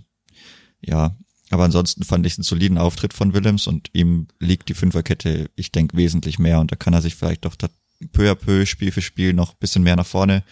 [0.80, 1.16] ja.
[1.50, 5.72] Aber ansonsten fand ich einen soliden Auftritt von Willems und ihm liegt die Fünferkette, ich
[5.72, 7.56] denke, wesentlich mehr und da kann er sich vielleicht doch
[8.12, 10.44] peu à peu, Spiel für Spiel noch bisschen mehr nach vorne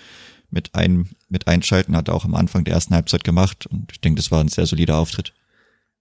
[0.50, 4.00] mit ein, mit einschalten, hat er auch am Anfang der ersten Halbzeit gemacht und ich
[4.00, 5.34] denke, das war ein sehr solider Auftritt.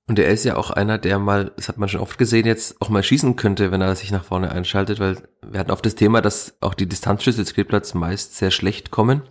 [0.07, 2.79] Und er ist ja auch einer, der mal, das hat man schon oft gesehen, jetzt
[2.79, 5.95] auch mal schießen könnte, wenn er sich nach vorne einschaltet, weil wir hatten oft das
[5.95, 9.23] Thema, dass auch die Distanzschüsse des Kleeblatts meist sehr schlecht kommen.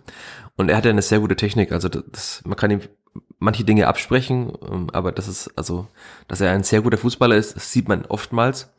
[0.57, 2.81] Und er hat ja eine sehr gute Technik, also das, man kann ihm
[3.39, 5.87] manche Dinge absprechen, ähm, aber das ist, also,
[6.27, 8.73] dass er ein sehr guter Fußballer ist, das sieht man oftmals.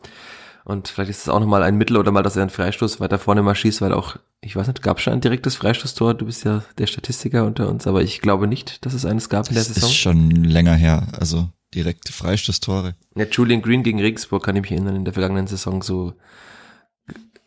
[0.67, 3.21] Und vielleicht ist es auch nochmal ein Mittel oder mal, dass er einen Freistoß weiter
[3.21, 6.15] vorne mal schießt, weil auch, ich weiß nicht, gab es schon ein direktes Freistoßtor?
[6.15, 9.47] Du bist ja der Statistiker unter uns, aber ich glaube nicht, dass es eines gab
[9.49, 9.83] in der Saison.
[9.83, 12.97] Das ist schon länger her, also direkte Freistoßtore.
[13.15, 16.15] Ja, Julian Green gegen Regensburg kann ich mich erinnern, in der vergangenen Saison so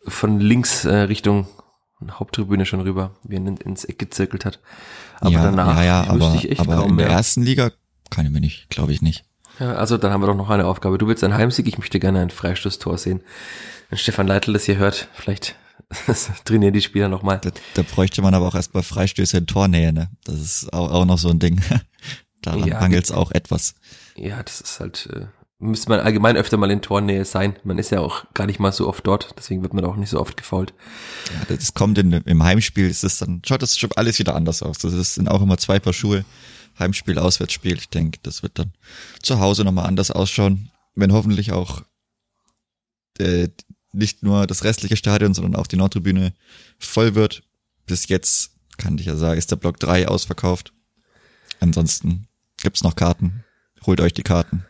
[0.06, 1.46] von links äh, Richtung
[2.10, 4.60] Haupttribüne schon rüber, wie er ins Eck gezirkelt hat.
[5.20, 7.16] Aber ja, danach ja, ja, aber, ich echt aber kaum in der mehr.
[7.16, 7.70] ersten Liga
[8.08, 9.26] kann ich mir nicht, glaube ich nicht.
[9.60, 10.96] Ja, also dann haben wir doch noch eine Aufgabe.
[10.96, 13.20] Du willst ein Heimsieg, ich möchte gerne ein Freistoßtor sehen.
[13.90, 15.54] Wenn Stefan Leitl das hier hört, vielleicht
[16.44, 17.40] trainieren die Spieler nochmal.
[17.42, 20.08] Da, da bräuchte man aber auch erstmal Freistöße in Tornähe, ne?
[20.24, 21.60] Das ist auch, auch noch so ein Ding.
[22.42, 23.74] Daran ja, es auch etwas.
[24.16, 25.26] Ja, das ist halt, äh,
[25.58, 27.56] müsste man allgemein öfter mal in Tornähe sein.
[27.64, 30.08] Man ist ja auch gar nicht mal so oft dort, deswegen wird man auch nicht
[30.08, 30.72] so oft gefault.
[31.34, 34.62] Ja, das kommt in, im Heimspiel, ist das dann, schaut das schon alles wieder anders
[34.62, 34.78] aus.
[34.78, 36.24] Das sind auch immer zwei Paar Schuhe.
[36.80, 37.76] Heimspiel, Auswärtsspiel.
[37.76, 38.72] Ich denke, das wird dann
[39.22, 41.82] zu Hause nochmal anders ausschauen, wenn hoffentlich auch
[43.18, 43.48] äh,
[43.92, 46.32] nicht nur das restliche Stadion, sondern auch die Nordtribüne
[46.78, 47.42] voll wird.
[47.86, 50.72] Bis jetzt, kann ich ja sagen, ist der Block 3 ausverkauft.
[51.60, 52.28] Ansonsten
[52.62, 53.44] gibt's noch Karten.
[53.86, 54.64] Holt euch die Karten.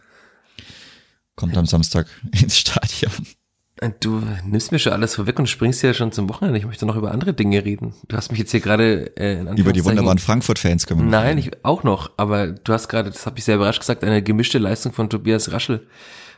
[1.37, 3.13] Kommt am Samstag ins Stadion.
[4.01, 6.59] Du nimmst mir schon alles vorweg und springst ja schon zum Wochenende.
[6.59, 7.95] Ich möchte noch über andere Dinge reden.
[8.09, 11.65] Du hast mich jetzt hier gerade äh, Über die wunderbaren Frankfurt-Fans können wir Nein, ich,
[11.65, 12.11] auch noch.
[12.19, 15.53] Aber du hast gerade, das habe ich sehr überrascht gesagt, eine gemischte Leistung von Tobias
[15.53, 15.87] Raschel.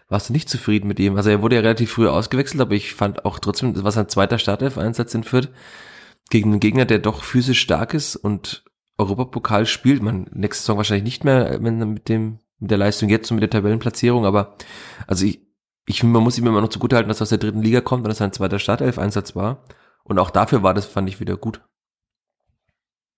[0.09, 1.16] Warst du nicht zufrieden mit ihm?
[1.16, 4.09] Also er wurde ja relativ früh ausgewechselt, aber ich fand auch trotzdem, das war sein
[4.09, 5.48] zweiter Startelf-Einsatz in Fürth
[6.31, 8.64] gegen einen Gegner, der doch physisch stark ist und
[8.98, 10.00] Europapokal spielt.
[10.00, 13.42] Man nächste Saison wahrscheinlich nicht mehr, wenn mit dem mit der Leistung jetzt und mit
[13.42, 14.57] der Tabellenplatzierung, aber
[15.09, 15.40] also ich,
[15.87, 18.09] ich man muss ihm immer noch zugutehalten, dass er aus der dritten Liga kommt und
[18.09, 19.64] dass sein zweiter Startelf-Einsatz war.
[20.05, 21.61] Und auch dafür war das, fand ich, wieder gut.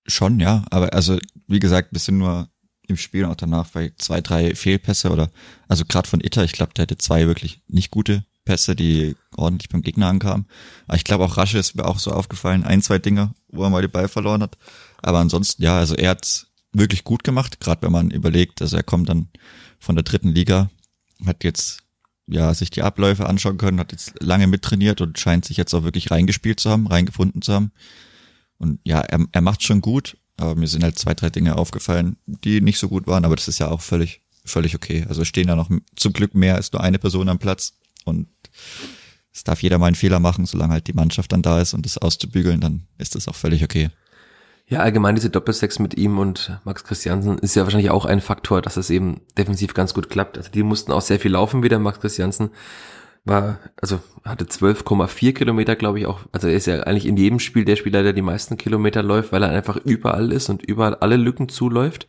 [0.06, 2.48] Schon, ja, aber also, wie gesagt, bisschen nur
[2.86, 5.30] im Spiel und auch danach bei zwei, drei Fehlpässe oder,
[5.68, 9.70] also gerade von Itter, ich glaube, der hatte zwei wirklich nicht gute Pässe, die ordentlich
[9.70, 10.46] beim Gegner ankamen.
[10.86, 13.70] Aber ich glaube auch Rasche ist mir auch so aufgefallen, ein, zwei Dinge, wo er
[13.70, 14.58] mal die Ball verloren hat.
[15.00, 18.82] Aber ansonsten, ja, also er hat wirklich gut gemacht, gerade wenn man überlegt, also er
[18.82, 19.28] kommt dann
[19.78, 20.70] von der dritten Liga,
[21.24, 21.83] hat jetzt
[22.26, 25.84] ja, sich die Abläufe anschauen können, hat jetzt lange mittrainiert und scheint sich jetzt auch
[25.84, 27.72] wirklich reingespielt zu haben, reingefunden zu haben.
[28.58, 32.16] Und ja, er, er macht schon gut, aber mir sind halt zwei, drei Dinge aufgefallen,
[32.26, 35.04] die nicht so gut waren, aber das ist ja auch völlig, völlig okay.
[35.08, 38.28] Also stehen da noch zum Glück mehr als nur eine Person am Platz und
[39.32, 41.84] es darf jeder mal einen Fehler machen, solange halt die Mannschaft dann da ist und
[41.84, 43.90] das auszubügeln, dann ist das auch völlig okay.
[44.66, 48.62] Ja, allgemein diese Doppelsex mit ihm und Max Christiansen ist ja wahrscheinlich auch ein Faktor,
[48.62, 50.38] dass es eben defensiv ganz gut klappt.
[50.38, 51.78] Also die mussten auch sehr viel laufen wieder.
[51.78, 52.50] Max Christiansen
[53.24, 56.20] war, also hatte 12,4 Kilometer, glaube ich, auch.
[56.32, 59.32] Also er ist ja eigentlich in jedem Spiel der Spieler, der die meisten Kilometer läuft,
[59.32, 62.08] weil er einfach überall ist und überall alle Lücken zuläuft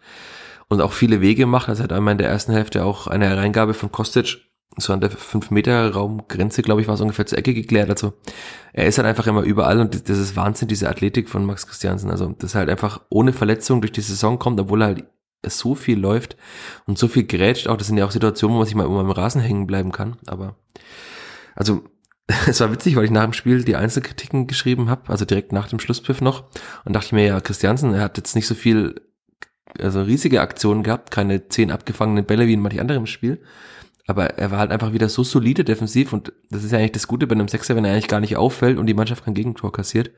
[0.70, 1.68] und auch viele Wege macht.
[1.68, 4.38] Also er hat einmal in der ersten Hälfte auch eine Hereingabe von Kostic
[4.78, 7.90] so an der 5-Meter-Raumgrenze, glaube ich, war es ungefähr zur Ecke geklärt.
[7.90, 8.14] Also
[8.74, 12.12] er ist halt einfach immer überall und das ist Wahnsinn, diese Athletik von Max Christiansen.
[12.12, 15.06] Also das halt einfach ohne Verletzung durch die Saison kommt, obwohl er halt
[15.46, 16.36] so viel läuft
[16.86, 17.68] und so viel grätscht.
[17.68, 19.92] Auch das sind ja auch Situationen, wo man sich mal immer im Rasen hängen bleiben
[19.92, 20.18] kann.
[20.28, 20.56] Aber
[21.56, 21.84] also
[22.48, 25.68] es war witzig, weil ich nach dem Spiel die Einzelkritiken geschrieben habe, also direkt nach
[25.68, 26.46] dem Schlusspfiff noch.
[26.84, 29.02] Und dachte mir, ja, Christiansen, er hat jetzt nicht so viel,
[29.80, 33.42] also riesige Aktionen gehabt, keine zehn abgefangenen Bälle wie in manch anderem Spiel.
[34.08, 37.08] Aber er war halt einfach wieder so solide defensiv und das ist ja eigentlich das
[37.08, 39.72] Gute bei einem Sechser, wenn er eigentlich gar nicht auffällt und die Mannschaft kein Gegentor
[39.72, 40.12] kassiert.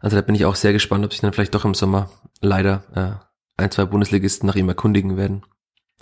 [0.00, 3.28] Also da bin ich auch sehr gespannt, ob sich dann vielleicht doch im Sommer leider
[3.58, 5.42] äh, ein, zwei Bundesligisten nach ihm erkundigen werden.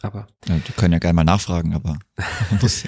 [0.01, 1.99] Aber ja, die können ja gerne mal nachfragen, aber
[2.51, 2.85] man muss,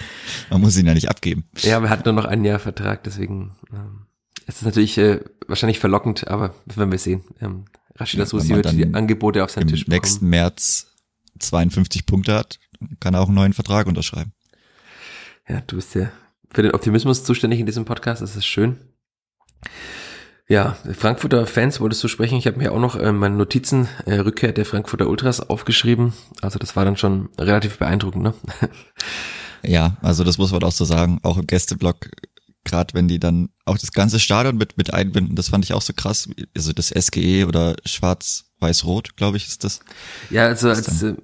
[0.49, 1.49] man muss ihn ja nicht abgeben.
[1.59, 4.07] Ja, wir hatten nur noch ein Jahr Vertrag, deswegen ähm,
[4.47, 7.25] es ist natürlich äh, wahrscheinlich verlockend, aber werden wir sehen.
[7.41, 7.65] Ähm,
[7.97, 10.01] Rashida ja, Susi wird die Angebote auf seinen Tisch bekommen.
[10.01, 10.87] nächsten März
[11.41, 12.61] 52 Punkte hat,
[13.01, 14.33] kann er auch einen neuen Vertrag unterschreiben.
[15.49, 16.11] Ja, du bist ja
[16.53, 18.79] für den Optimismus zuständig in diesem Podcast, das ist schön.
[20.49, 22.37] Ja, Frankfurter Fans wolltest du sprechen.
[22.37, 26.13] Ich habe mir auch noch äh, meine Notizen äh, Rückkehr der Frankfurter Ultras aufgeschrieben.
[26.43, 28.23] Also das war dann schon relativ beeindruckend.
[28.25, 28.35] Ne?
[29.63, 31.21] Ja, also das muss man auch so sagen.
[31.23, 32.09] Auch im Gästeblock,
[32.65, 35.83] gerade wenn die dann auch das ganze Stadion mit, mit einbinden, das fand ich auch
[35.83, 36.31] so krass.
[36.57, 39.81] Also das SGE oder Schwarz-Weiß-Rot, glaube ich, ist das.
[40.31, 41.15] Ja, also als äh,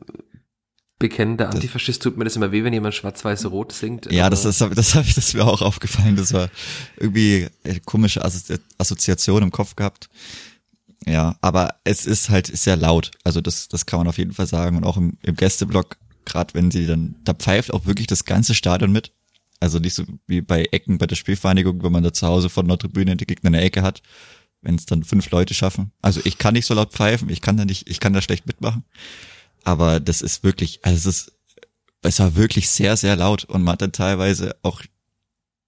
[0.99, 4.11] bekennender Antifaschist tut mir das immer weh, wenn jemand schwarz-weiß-rot singt.
[4.11, 6.17] Ja, das ist, das habe ich, das mir auch aufgefallen.
[6.17, 6.49] Das war
[6.97, 10.09] irgendwie eine komische Assozi Assoziation im Kopf gehabt.
[11.05, 13.11] Ja, aber es ist halt sehr laut.
[13.25, 14.77] Also das, das kann man auf jeden Fall sagen.
[14.77, 18.55] Und auch im, im Gästeblock, gerade wenn sie dann, da pfeift auch wirklich das ganze
[18.55, 19.13] Stadion mit.
[19.61, 22.69] Also nicht so wie bei Ecken bei der Spielvereinigung, wenn man da zu Hause von
[22.69, 24.03] der Tribüne die Gegner eine Ecke hat,
[24.63, 25.93] wenn es dann fünf Leute schaffen.
[26.03, 28.47] Also ich kann nicht so laut pfeifen, ich kann da nicht, ich kann da schlecht
[28.47, 28.85] mitmachen.
[29.66, 31.33] Aber das ist wirklich, also es ist,
[32.02, 34.81] es war wirklich sehr, sehr laut und man hat dann teilweise auch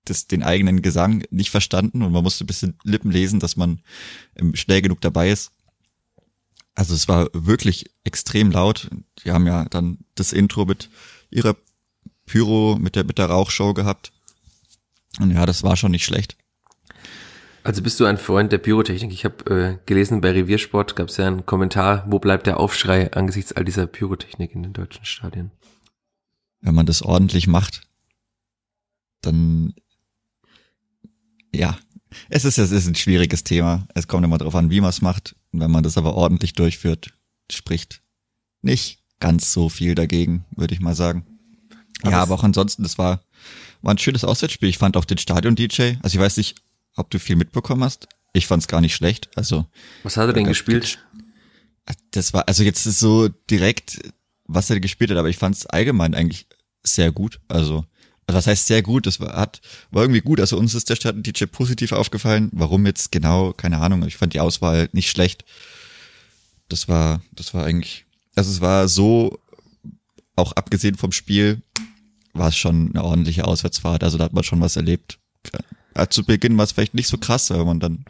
[0.05, 3.81] das, den eigenen Gesang nicht verstanden und man musste ein bisschen Lippen lesen, dass man
[4.37, 5.51] ähm, schnell genug dabei ist.
[6.77, 8.89] Also es war wirklich extrem laut.
[9.25, 10.91] Die haben ja dann das Intro mit
[11.31, 11.57] ihrer
[12.25, 14.13] Pyro, mit der, mit der Rauchshow gehabt.
[15.19, 16.37] Und ja, das war schon nicht schlecht.
[17.69, 19.13] Also bist du ein Freund der Pyrotechnik?
[19.13, 23.13] Ich habe äh, gelesen, bei Reviersport gab es ja einen Kommentar, wo bleibt der Aufschrei
[23.13, 25.51] angesichts all dieser Pyrotechnik in den deutschen Stadien?
[26.63, 27.83] Wenn man das ordentlich macht,
[29.21, 29.75] dann
[31.55, 31.79] ja,
[32.31, 33.87] es ist, es ist ein schwieriges Thema.
[33.95, 35.37] Es kommt immer darauf an, wie man es macht.
[35.53, 37.13] Und wenn man das aber ordentlich durchführt,
[37.53, 38.01] spricht
[38.63, 41.27] nicht ganz so viel dagegen, würde ich mal sagen.
[42.01, 43.21] Aber ja, aber auch ansonsten, das war,
[43.83, 44.71] war ein schönes Auswärtsspiel.
[44.71, 46.63] Ich fand auch den Stadion-DJ, also ich weiß nicht,
[46.99, 48.09] ob du viel mitbekommen hast.
[48.33, 49.31] Ich fand es gar nicht schlecht.
[49.37, 49.67] Also
[50.03, 50.99] was hat er denn gespielt?
[52.11, 53.99] Das war also jetzt ist so direkt,
[54.45, 56.47] was er gespielt hat, aber ich fand es allgemein eigentlich
[56.83, 57.41] sehr gut.
[57.49, 57.85] Also
[58.27, 59.07] was heißt sehr gut?
[59.07, 60.39] Das war, hat, war irgendwie gut.
[60.41, 62.51] Also uns ist der Stadt DJ positiv aufgefallen.
[62.53, 63.55] Warum jetzt genau?
[63.55, 64.07] Keine Ahnung.
[64.07, 65.45] Ich fand die Auswahl nicht schlecht.
[66.69, 69.39] Das war, das war eigentlich, also es war so,
[70.37, 71.63] auch abgesehen vom Spiel,
[72.35, 74.05] war es schon eine ordentliche Auswärtsfahrt.
[74.05, 75.19] Also da hat man schon was erlebt
[76.07, 78.05] zu Beginn war es vielleicht nicht so krass, weil man dann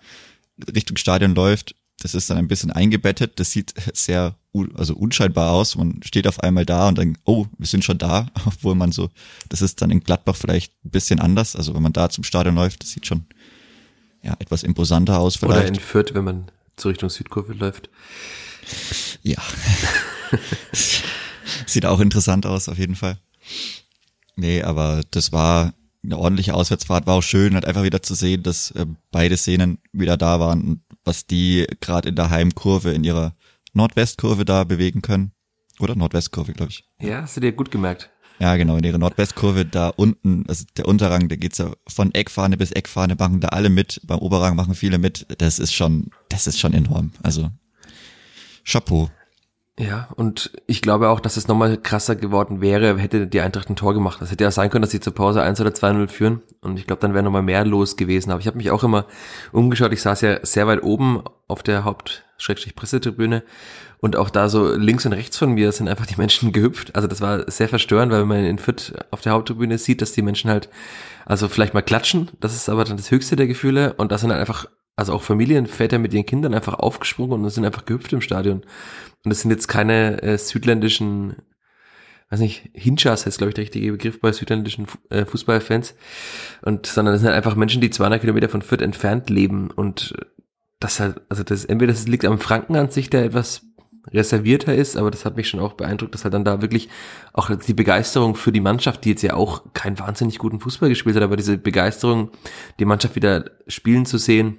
[0.74, 1.74] Richtung Stadion läuft.
[2.00, 3.40] Das ist dann ein bisschen eingebettet.
[3.40, 4.36] Das sieht sehr
[4.74, 5.76] also unscheinbar aus.
[5.76, 9.10] Man steht auf einmal da und dann, oh, wir sind schon da, obwohl man so,
[9.48, 11.56] das ist dann in Gladbach vielleicht ein bisschen anders.
[11.56, 13.26] Also wenn man da zum Stadion läuft, das sieht schon
[14.22, 15.58] ja etwas imposanter aus vielleicht.
[15.58, 17.90] Oder in Fürth, wenn man zur Richtung Südkurve läuft.
[19.22, 19.42] Ja.
[21.66, 23.18] sieht auch interessant aus, auf jeden Fall.
[24.36, 25.74] Nee, aber das war
[26.08, 29.78] eine ordentliche Auswärtsfahrt, war auch schön, halt einfach wieder zu sehen, dass äh, beide Szenen
[29.92, 33.34] wieder da waren, was die gerade in der Heimkurve, in ihrer
[33.74, 35.32] Nordwestkurve da bewegen können.
[35.80, 36.84] Oder Nordwestkurve, glaube ich.
[37.00, 38.10] Ja, hast du dir gut gemerkt.
[38.40, 42.56] Ja, genau, in ihrer Nordwestkurve da unten, also der Unterrang, da geht's ja von Eckfahne
[42.56, 45.26] bis Eckfahne, machen da alle mit, beim Oberrang machen viele mit.
[45.38, 47.12] Das ist schon, das ist schon enorm.
[47.22, 47.50] Also
[48.64, 49.10] Chapeau.
[49.78, 53.76] Ja, und ich glaube auch, dass es nochmal krasser geworden wäre, hätte die Eintracht ein
[53.76, 54.20] Tor gemacht.
[54.20, 56.42] Das hätte ja sein können, dass sie zur Pause 1 oder 2-0 führen.
[56.60, 58.32] Und ich glaube, dann wäre nochmal mehr los gewesen.
[58.32, 59.06] Aber ich habe mich auch immer
[59.52, 59.92] umgeschaut.
[59.92, 63.44] Ich saß ja sehr weit oben auf der Haupt-Pressetribüne.
[64.00, 66.96] Und auch da so links und rechts von mir sind einfach die Menschen gehüpft.
[66.96, 70.22] Also das war sehr verstörend, weil man in Fürth auf der Haupttribüne sieht, dass die
[70.22, 70.68] Menschen halt,
[71.24, 72.30] also vielleicht mal klatschen.
[72.40, 73.94] Das ist aber dann das höchste der Gefühle.
[73.94, 74.66] Und das sind halt einfach
[74.98, 78.62] also auch Familienväter mit ihren Kindern einfach aufgesprungen und sind einfach gehüpft im Stadion.
[79.24, 81.36] Und das sind jetzt keine äh, südländischen,
[82.30, 85.94] weiß nicht, Hinchas heißt glaube ich der richtige Begriff bei südländischen äh, Fußballfans.
[86.62, 90.14] Und, sondern das sind einfach Menschen, die 200 Kilometer von Fürth entfernt leben und
[90.80, 93.62] das halt, also das, entweder das liegt am Franken an sich, der etwas
[94.12, 96.88] reservierter ist, aber das hat mich schon auch beeindruckt, dass halt dann da wirklich
[97.32, 101.16] auch die Begeisterung für die Mannschaft, die jetzt ja auch keinen wahnsinnig guten Fußball gespielt
[101.16, 102.30] hat, aber diese Begeisterung,
[102.78, 104.58] die Mannschaft wieder spielen zu sehen,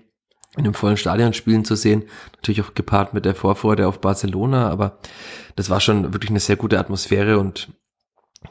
[0.59, 2.03] in einem vollen Stadion spielen zu sehen.
[2.35, 4.99] Natürlich auch gepaart mit der Vorfreude auf Barcelona, aber
[5.55, 7.69] das war schon wirklich eine sehr gute Atmosphäre und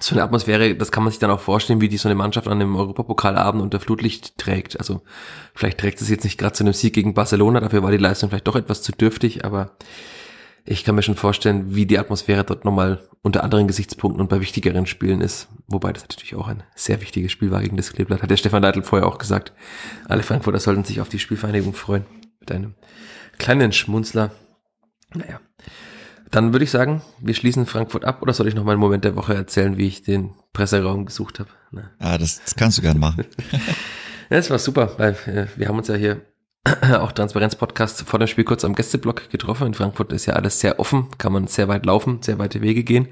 [0.01, 2.47] so eine Atmosphäre, das kann man sich dann auch vorstellen, wie die so eine Mannschaft
[2.47, 4.79] an einem Europapokalabend unter Flutlicht trägt.
[4.79, 5.01] Also
[5.55, 8.29] vielleicht trägt es jetzt nicht gerade zu einem Sieg gegen Barcelona, dafür war die Leistung
[8.29, 9.77] vielleicht doch etwas zu dürftig, aber
[10.71, 14.41] ich kann mir schon vorstellen, wie die Atmosphäre dort nochmal unter anderen Gesichtspunkten und bei
[14.41, 15.49] wichtigeren Spielen ist.
[15.67, 18.23] Wobei das natürlich auch ein sehr wichtiges Spiel war gegen das Kleeblatt.
[18.23, 19.53] Hat der Stefan Leitl vorher auch gesagt.
[20.09, 22.05] Alle Frankfurter sollten sich auf die Spielvereinigung freuen.
[22.41, 22.75] Mit einem
[23.39, 24.31] kleinen Schmunzler.
[25.15, 25.41] Naja.
[26.31, 29.05] Dann würde ich sagen, wir schließen Frankfurt ab oder soll ich noch mal einen Moment
[29.05, 31.49] der Woche erzählen, wie ich den Presseraum gesucht habe?
[31.71, 31.91] Na.
[31.99, 33.25] Ah, das, das kannst du gern machen.
[34.31, 36.21] ja, das war super, weil äh, wir haben uns ja hier
[37.01, 39.69] auch Transparenz-Podcast vor dem Spiel kurz am Gästeblock getroffen.
[39.69, 42.85] In Frankfurt ist ja alles sehr offen, kann man sehr weit laufen, sehr weite Wege
[42.85, 43.09] gehen.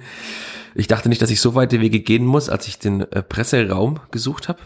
[0.74, 4.00] Ich dachte nicht, dass ich so weite Wege gehen muss, als ich den äh, Presseraum
[4.10, 4.58] gesucht habe.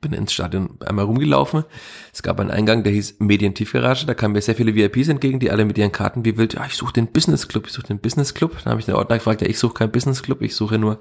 [0.00, 1.64] Bin ins Stadion einmal rumgelaufen.
[2.12, 4.06] Es gab einen Eingang, der hieß Medientiefgarage.
[4.06, 6.66] Da kamen mir sehr viele VIPs entgegen, die alle mit ihren Karten wie wild, ja,
[6.66, 8.56] ich suche den Business Club, ich suche den Business Club.
[8.62, 11.00] Dann habe ich den Ordner gefragt, ja, ich suche keinen Business Club, ich suche nur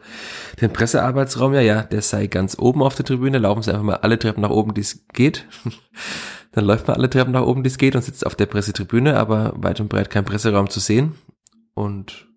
[0.62, 1.54] den Pressearbeitsraum.
[1.54, 3.40] Ja, ja, der sei ganz oben auf der Tribüne.
[3.40, 5.48] Laufen Sie einfach mal alle Treppen nach oben, die es geht.
[6.52, 9.18] Dann läuft man alle Treppen nach oben, die es geht und sitzt auf der Pressetribüne,
[9.18, 11.16] aber weit und breit kein Presseraum zu sehen.
[11.74, 12.28] Und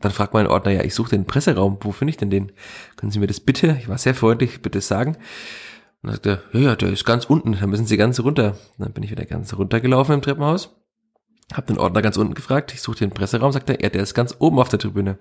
[0.00, 2.52] dann fragt mein Ordner, ja, ich suche den Presseraum, wo finde ich denn den?
[2.96, 5.16] Können Sie mir das bitte, ich war sehr freundlich, bitte sagen.
[6.04, 8.58] Und dann sagt er, ja, ja, der ist ganz unten, da müssen Sie ganz runter.
[8.76, 10.76] Dann bin ich wieder ganz runtergelaufen im Treppenhaus,
[11.54, 14.12] hab den Ordner ganz unten gefragt, ich suche den Presseraum, sagt er, ja, der ist
[14.12, 15.18] ganz oben auf der Tribüne.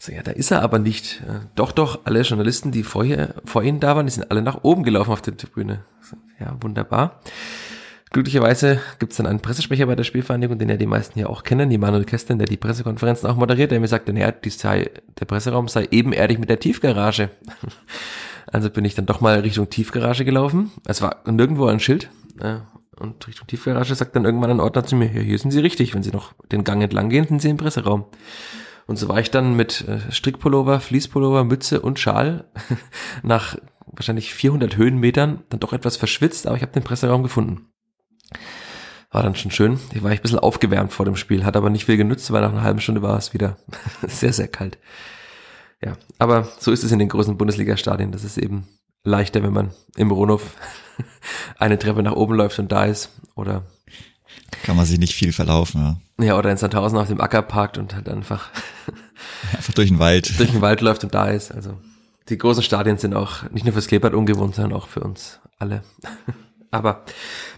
[0.00, 1.22] So, ja, da ist er aber nicht.
[1.54, 4.82] Doch, doch, alle Journalisten, die vorher, vor Ihnen da waren, die sind alle nach oben
[4.82, 5.84] gelaufen auf der Tribüne.
[6.00, 7.20] So, ja, wunderbar.
[8.10, 11.44] Glücklicherweise gibt es dann einen Pressesprecher bei der Spielvereinigung, den ja die meisten hier auch
[11.44, 14.90] kennen, die Manuel Kästner, der die Pressekonferenzen auch moderiert, der mir sagt, naja, die sei,
[15.20, 17.30] der Presseraum sei ebenerdig mit der Tiefgarage.
[18.46, 20.70] Also bin ich dann doch mal Richtung Tiefgarage gelaufen.
[20.84, 22.10] Es war nirgendwo ein Schild.
[22.40, 22.58] Äh,
[22.98, 25.94] und Richtung Tiefgarage sagt dann irgendwann ein Ordner zu mir, ja, hier sind Sie richtig.
[25.94, 28.06] Wenn Sie noch den Gang entlang gehen, sind Sie im Presseraum.
[28.86, 32.44] Und so war ich dann mit äh, Strickpullover, Fließpullover, Mütze und Schal
[33.22, 33.56] nach
[33.86, 37.68] wahrscheinlich 400 Höhenmetern dann doch etwas verschwitzt, aber ich habe den Presseraum gefunden.
[39.10, 39.80] War dann schon schön.
[39.94, 42.42] Ich war ich ein bisschen aufgewärmt vor dem Spiel, hat aber nicht viel genutzt, weil
[42.42, 43.56] nach einer halben Stunde war es wieder
[44.06, 44.78] sehr, sehr kalt.
[45.86, 48.10] Ja, aber so ist es in den großen Bundesliga-Stadien.
[48.10, 48.66] Das ist eben
[49.04, 50.56] leichter, wenn man im Ronhof
[51.58, 53.10] eine Treppe nach oben läuft und da ist.
[53.36, 53.62] Oder
[54.64, 55.80] kann man sich nicht viel verlaufen,
[56.18, 56.24] ja.
[56.24, 58.50] Ja, oder in Sandhausen auf dem Acker parkt und halt einfach,
[59.52, 60.36] einfach durch den Wald.
[60.40, 61.52] Durch den Wald läuft und da ist.
[61.52, 61.78] Also
[62.28, 65.84] die großen Stadien sind auch nicht nur fürs Kleeblatt ungewohnt, sondern auch für uns alle.
[66.72, 67.04] Aber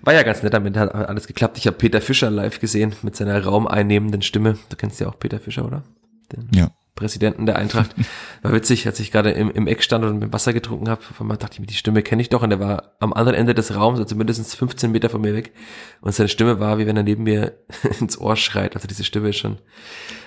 [0.03, 1.57] war ja ganz nett, damit hat alles geklappt.
[1.57, 4.59] Ich habe Peter Fischer live gesehen mit seiner raumeinnehmenden Stimme.
[4.69, 5.83] Du kennst ja auch Peter Fischer, oder?
[6.31, 6.71] Den ja.
[6.99, 7.95] Präsidenten der Eintracht.
[8.43, 11.01] War witzig, als ich gerade im, im Eck stand und mit Wasser getrunken habe.
[11.09, 12.43] Auf einmal dachte ich mir, die Stimme kenne ich doch.
[12.43, 15.53] Und er war am anderen Ende des Raums, also mindestens 15 Meter von mir weg.
[16.01, 17.59] Und seine Stimme war, wie wenn er neben mir
[18.01, 18.75] ins Ohr schreit.
[18.75, 19.59] Also diese Stimme ist schon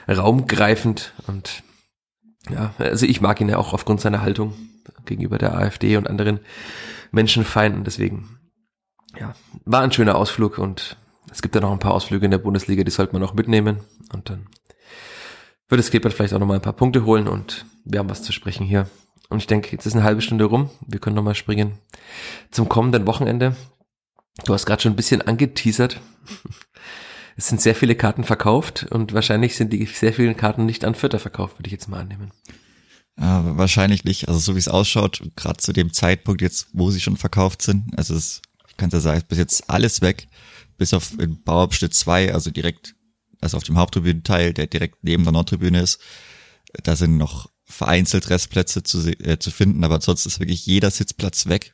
[0.07, 1.13] raumgreifend.
[1.27, 1.63] Und
[2.49, 4.53] ja, also ich mag ihn ja auch aufgrund seiner Haltung
[5.05, 6.39] gegenüber der AfD und anderen
[7.11, 7.83] Menschenfeinden.
[7.83, 8.39] Deswegen,
[9.19, 10.97] ja, war ein schöner Ausflug und
[11.31, 13.81] es gibt ja noch ein paar Ausflüge in der Bundesliga, die sollte man auch mitnehmen.
[14.13, 14.47] Und dann
[15.71, 18.65] würde Kleeblatt vielleicht auch nochmal ein paar Punkte holen und wir haben was zu sprechen
[18.65, 18.89] hier.
[19.29, 20.69] Und ich denke, jetzt ist eine halbe Stunde rum.
[20.85, 21.79] Wir können nochmal springen
[22.51, 23.55] zum kommenden Wochenende.
[24.45, 25.99] Du hast gerade schon ein bisschen angeteasert.
[27.37, 30.95] Es sind sehr viele Karten verkauft und wahrscheinlich sind die sehr vielen Karten nicht an
[30.95, 32.31] Vierter verkauft, würde ich jetzt mal annehmen.
[33.17, 34.27] Ja, wahrscheinlich nicht.
[34.27, 37.97] Also so wie es ausschaut, gerade zu dem Zeitpunkt jetzt, wo sie schon verkauft sind,
[37.97, 40.27] also es, ich kann ja sagen, bis jetzt alles weg,
[40.77, 42.95] bis auf in Bauabschnitt 2, also direkt
[43.41, 45.99] also auf dem Haupttribünenteil, der direkt neben der Nordtribüne ist.
[46.83, 51.47] Da sind noch vereinzelt Restplätze zu, äh, zu finden, aber sonst ist wirklich jeder Sitzplatz
[51.47, 51.73] weg.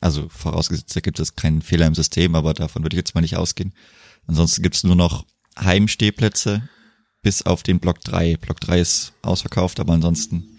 [0.00, 3.20] Also vorausgesetzt, da gibt es keinen Fehler im System, aber davon würde ich jetzt mal
[3.20, 3.72] nicht ausgehen.
[4.26, 5.26] Ansonsten gibt es nur noch
[5.58, 6.68] Heimstehplätze
[7.22, 8.36] bis auf den Block 3.
[8.36, 10.58] Block 3 ist ausverkauft, aber ansonsten,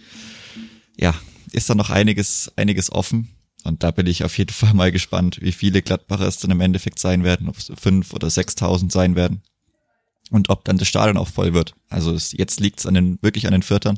[0.98, 1.16] ja,
[1.52, 3.30] ist da noch einiges, einiges offen.
[3.64, 6.62] Und da bin ich auf jeden Fall mal gespannt, wie viele Gladbacher es dann im
[6.62, 9.42] Endeffekt sein werden, ob es fünf oder sechstausend sein werden
[10.32, 11.76] und ob dann das Stadion auch voll wird.
[11.90, 13.98] Also es, jetzt liegt es an den, wirklich an den Viertern.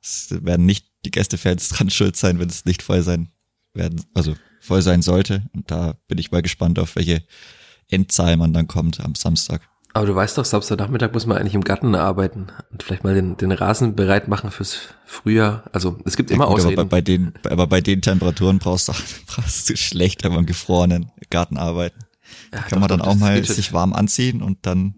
[0.00, 3.28] Es werden nicht die Gästefans dran schuld sein, wenn es nicht voll sein
[3.74, 5.44] werden, also voll sein sollte.
[5.54, 7.22] Und da bin ich mal gespannt, auf welche
[7.88, 9.68] Endzahl man dann kommt am Samstag.
[9.94, 13.36] Aber du weißt doch, Samstagnachmittag muss man eigentlich im Garten arbeiten und vielleicht mal den,
[13.36, 15.64] den Rasen bereit machen fürs Frühjahr.
[15.72, 16.78] Also es gibt ja, immer gut, Ausreden.
[16.78, 18.92] Aber bei, den, aber bei den Temperaturen brauchst du,
[19.26, 21.98] brauchst du schlecht beim gefrorenen Garten arbeiten.
[22.52, 24.94] Ja, kann doch, man dann doch, auch mal sich warm anziehen und dann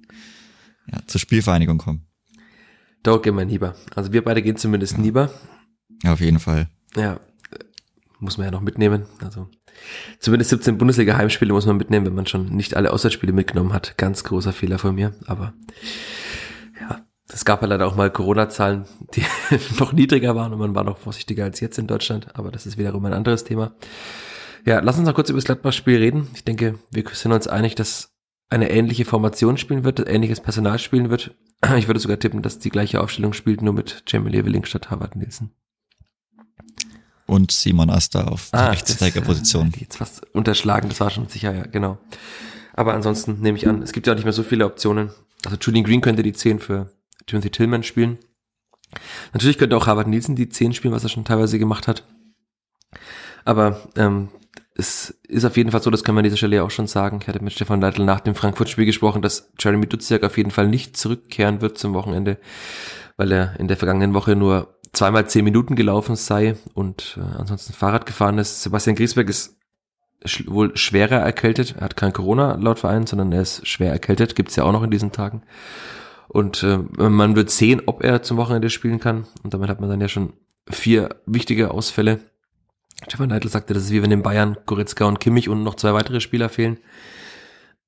[0.90, 2.06] ja, zur Spielvereinigung kommen.
[3.02, 3.74] Doch, gehen wir lieber.
[3.94, 5.02] Also wir beide gehen zumindest ja.
[5.02, 5.30] lieber.
[6.02, 6.68] Ja, auf jeden Fall.
[6.96, 7.20] Ja,
[8.18, 9.04] muss man ja noch mitnehmen.
[9.22, 9.48] Also
[10.18, 13.96] zumindest 17 Bundesliga-Heimspiele muss man mitnehmen, wenn man schon nicht alle Auswärtsspiele mitgenommen hat.
[13.98, 15.14] Ganz großer Fehler von mir.
[15.26, 15.52] Aber
[16.80, 19.24] ja, es gab ja leider auch mal Corona-Zahlen, die
[19.78, 22.34] noch niedriger waren und man war noch vorsichtiger als jetzt in Deutschland.
[22.34, 23.74] Aber das ist wiederum ein anderes Thema.
[24.64, 26.28] Ja, lass uns noch kurz über das Gladbach-Spiel reden.
[26.34, 28.13] Ich denke, wir sind uns einig, dass
[28.50, 31.34] eine ähnliche Formation spielen wird, ähnliches Personal spielen wird.
[31.78, 35.16] Ich würde sogar tippen, dass die gleiche Aufstellung spielt, nur mit Jamie Leveling statt Harvard
[35.16, 35.50] Nielsen.
[37.26, 39.72] Und Simon Asta auf ah, Rechtsträgerposition.
[39.72, 41.98] Die jetzt fast unterschlagen, das war schon sicher, ja, genau.
[42.74, 45.10] Aber ansonsten nehme ich an, es gibt ja auch nicht mehr so viele Optionen.
[45.44, 46.90] Also Julian Green könnte die 10 für
[47.26, 48.18] Timothy Tillman spielen.
[49.32, 52.04] Natürlich könnte auch Harvard Nielsen die 10 spielen, was er schon teilweise gemacht hat.
[53.44, 54.28] Aber ähm,
[54.76, 57.20] es ist auf jeden Fall so, das kann man an dieser Stelle auch schon sagen.
[57.22, 60.66] Ich hatte mit Stefan Leitl nach dem Frankfurt-Spiel gesprochen, dass Jeremy Duziak auf jeden Fall
[60.66, 62.38] nicht zurückkehren wird zum Wochenende,
[63.16, 67.72] weil er in der vergangenen Woche nur zweimal zehn Minuten gelaufen sei und äh, ansonsten
[67.72, 68.62] Fahrrad gefahren ist.
[68.62, 69.56] Sebastian Griesbeck ist
[70.24, 71.76] sch wohl schwerer erkältet.
[71.76, 74.34] Er hat kein Corona laut Verein, sondern er ist schwer erkältet.
[74.34, 75.42] Gibt's ja auch noch in diesen Tagen.
[76.28, 79.26] Und äh, man wird sehen, ob er zum Wochenende spielen kann.
[79.44, 80.32] Und damit hat man dann ja schon
[80.68, 82.20] vier wichtige Ausfälle.
[83.06, 85.94] Stefan Neidl sagte, das ist wie wenn in Bayern Goretzka und Kimmich und noch zwei
[85.94, 86.78] weitere Spieler fehlen.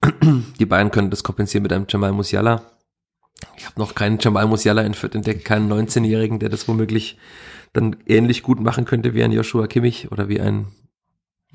[0.58, 2.62] Die Bayern können das kompensieren mit einem Jamal Musiala.
[3.56, 7.18] Ich habe noch keinen Jamal Musiala entdeckt, keinen 19-Jährigen, der das womöglich
[7.72, 10.66] dann ähnlich gut machen könnte wie ein Joshua Kimmich oder wie ein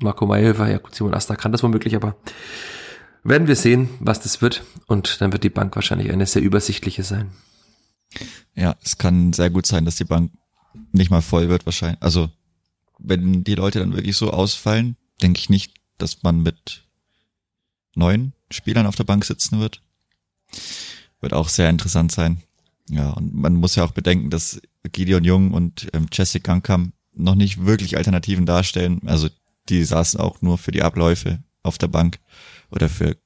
[0.00, 0.70] Marco Mayhöfer.
[0.70, 2.16] Ja gut, Simon Asta kann das womöglich, aber
[3.24, 4.62] werden wir sehen, was das wird.
[4.86, 7.30] Und dann wird die Bank wahrscheinlich eine sehr übersichtliche sein.
[8.54, 10.30] Ja, es kann sehr gut sein, dass die Bank
[10.92, 12.02] nicht mal voll wird wahrscheinlich.
[12.02, 12.30] Also
[13.04, 16.84] wenn die Leute dann wirklich so ausfallen, denke ich nicht, dass man mit
[17.94, 19.80] neun Spielern auf der Bank sitzen wird.
[21.20, 22.42] Wird auch sehr interessant sein.
[22.88, 27.34] Ja, und man muss ja auch bedenken, dass Gideon Jung und ähm, Jesse Gankam noch
[27.34, 29.00] nicht wirklich Alternativen darstellen.
[29.06, 29.28] Also
[29.68, 32.18] die saßen auch nur für die Abläufe auf der Bank
[32.70, 33.16] oder für,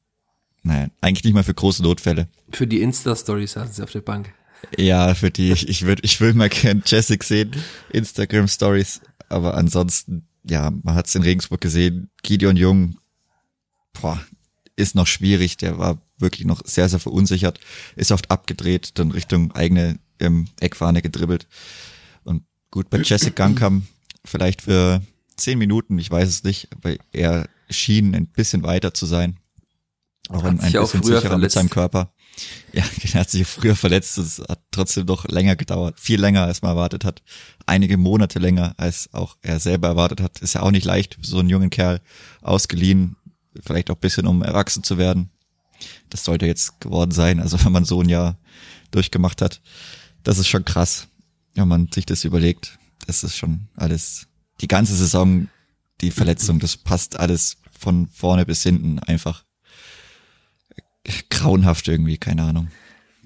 [0.62, 2.28] naja, eigentlich nicht mal für große Notfälle.
[2.50, 4.34] Für die Insta-Stories saßen sie auf der Bank.
[4.76, 7.52] Ja, für die, ich, ich würde, ich will mal gern Jessic sehen,
[7.90, 12.98] Instagram Stories, aber ansonsten, ja, man hat es in Regensburg gesehen, Gideon Jung,
[13.92, 14.20] boah,
[14.76, 17.60] ist noch schwierig, der war wirklich noch sehr, sehr verunsichert,
[17.96, 21.46] ist oft abgedreht, dann Richtung eigene ähm, Eckfahne gedribbelt.
[22.24, 23.86] Und gut, bei Jessic Gangkam
[24.24, 25.02] vielleicht für
[25.36, 29.38] zehn Minuten, ich weiß es nicht, aber er schien ein bisschen weiter zu sein.
[30.28, 31.42] Auch ein, ein bisschen sicherer verletzt.
[31.42, 32.12] mit seinem Körper.
[32.72, 34.18] Ja, er hat sich früher verletzt.
[34.18, 35.98] Es hat trotzdem doch länger gedauert.
[35.98, 37.22] Viel länger, als man erwartet hat.
[37.66, 40.40] Einige Monate länger, als auch er selber erwartet hat.
[40.40, 42.00] Ist ja auch nicht leicht, so einen jungen Kerl
[42.42, 43.16] ausgeliehen.
[43.64, 45.30] Vielleicht auch bisschen, um erwachsen zu werden.
[46.10, 47.40] Das sollte jetzt geworden sein.
[47.40, 48.38] Also wenn man so ein Jahr
[48.90, 49.62] durchgemacht hat.
[50.22, 51.08] Das ist schon krass.
[51.54, 52.78] Wenn man sich das überlegt.
[53.06, 54.26] Das ist schon alles,
[54.60, 55.48] die ganze Saison,
[56.00, 59.45] die Verletzung, das passt alles von vorne bis hinten einfach
[61.30, 62.68] grauenhaft irgendwie, keine Ahnung.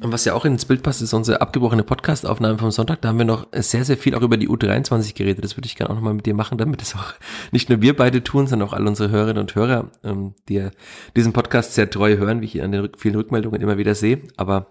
[0.02, 3.02] Und was ja auch ins Bild passt, ist unsere abgebrochene Podcast-Aufnahme vom Sonntag.
[3.02, 5.44] Da haben wir noch sehr, sehr viel auch über die U23 geredet.
[5.44, 7.12] Das würde ich gerne auch nochmal mit dir machen, damit es auch
[7.52, 10.70] nicht nur wir beide tun, sondern auch alle unsere Hörerinnen und Hörer, ähm, die
[11.16, 14.22] diesen Podcast sehr treu hören, wie ich an den vielen Rückmeldungen immer wieder sehe.
[14.38, 14.68] Aber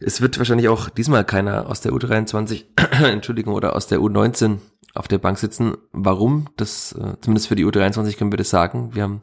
[0.00, 2.64] es wird wahrscheinlich auch diesmal keiner aus der U23,
[3.04, 4.58] Entschuldigung, oder aus der U19
[4.94, 5.78] auf der Bank sitzen.
[5.92, 6.48] Warum?
[6.58, 8.94] Das, äh, zumindest für die U23 können wir das sagen.
[8.94, 9.22] Wir haben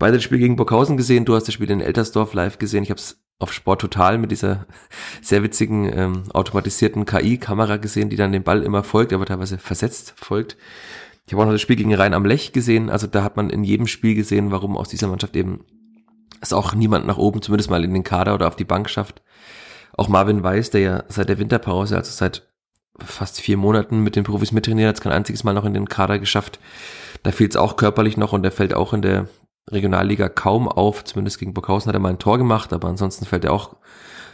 [0.00, 1.24] beide das Spiel gegen Burghausen gesehen.
[1.24, 2.82] Du hast das Spiel in Eltersdorf live gesehen.
[2.82, 4.66] Ich habe es auf Sport Total mit dieser
[5.22, 10.14] sehr witzigen ähm, automatisierten KI-Kamera gesehen, die dann den Ball immer folgt, aber teilweise versetzt
[10.16, 10.56] folgt.
[11.26, 12.90] Ich habe auch noch das Spiel gegen Rhein am Lech gesehen.
[12.90, 15.64] Also da hat man in jedem Spiel gesehen, warum aus dieser Mannschaft eben
[16.40, 19.22] es auch niemand nach oben, zumindest mal in den Kader oder auf die Bank schafft.
[19.96, 22.48] Auch Marvin Weiß, der ja seit der Winterpause, also seit
[22.98, 25.88] fast vier Monaten mit den Profis mittrainiert, hat es kein einziges Mal noch in den
[25.88, 26.58] Kader geschafft.
[27.22, 29.28] Da fehlt es auch körperlich noch und der fällt auch in der
[29.68, 31.04] Regionalliga kaum auf.
[31.04, 33.76] Zumindest gegen Burghausen hat er mal ein Tor gemacht, aber ansonsten fällt er auch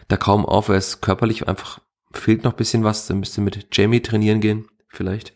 [0.09, 0.69] da kaum auf.
[0.69, 1.81] Er ist körperlich einfach,
[2.13, 3.09] fehlt noch bisschen was.
[3.11, 5.35] Er müsste mit Jamie trainieren gehen, vielleicht.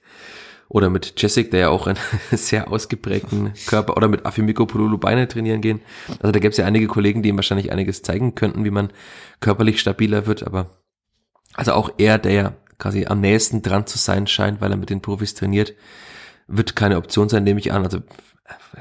[0.68, 1.98] Oder mit Jessic, der ja auch einen
[2.30, 5.80] sehr ausgeprägten Körper, oder mit Afimiko Pululu Beine trainieren gehen.
[6.20, 8.92] Also da gäbe es ja einige Kollegen, die ihm wahrscheinlich einiges zeigen könnten, wie man
[9.40, 10.70] körperlich stabiler wird, aber
[11.54, 14.90] also auch er, der ja quasi am nächsten dran zu sein scheint, weil er mit
[14.90, 15.74] den Profis trainiert,
[16.46, 17.84] wird keine Option sein, nehme ich an.
[17.84, 18.00] Also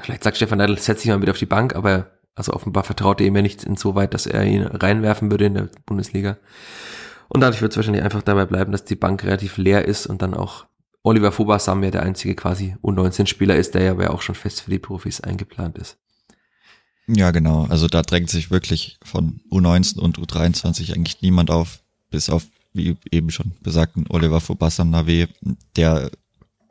[0.02, 3.20] vielleicht sagt Stefan Neidl, setz dich mal mit auf die Bank, aber also offenbar vertraut
[3.20, 6.38] er ihm ja nicht insoweit, dass er ihn reinwerfen würde in der Bundesliga.
[7.28, 10.22] Und dadurch wird es wahrscheinlich einfach dabei bleiben, dass die Bank relativ leer ist und
[10.22, 10.66] dann auch
[11.02, 14.70] Oliver Fobasam ja der einzige quasi U19-Spieler ist, der ja aber auch schon fest für
[14.70, 15.96] die Profis eingeplant ist.
[17.06, 17.66] Ja, genau.
[17.68, 22.96] Also da drängt sich wirklich von U19 und U23 eigentlich niemand auf, bis auf, wie
[23.10, 25.28] eben schon besagten, Oliver Fobasam Nave,
[25.76, 26.10] der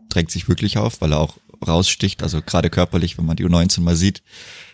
[0.09, 3.81] drängt sich wirklich auf, weil er auch raussticht, also gerade körperlich, wenn man die U19
[3.81, 4.23] mal sieht,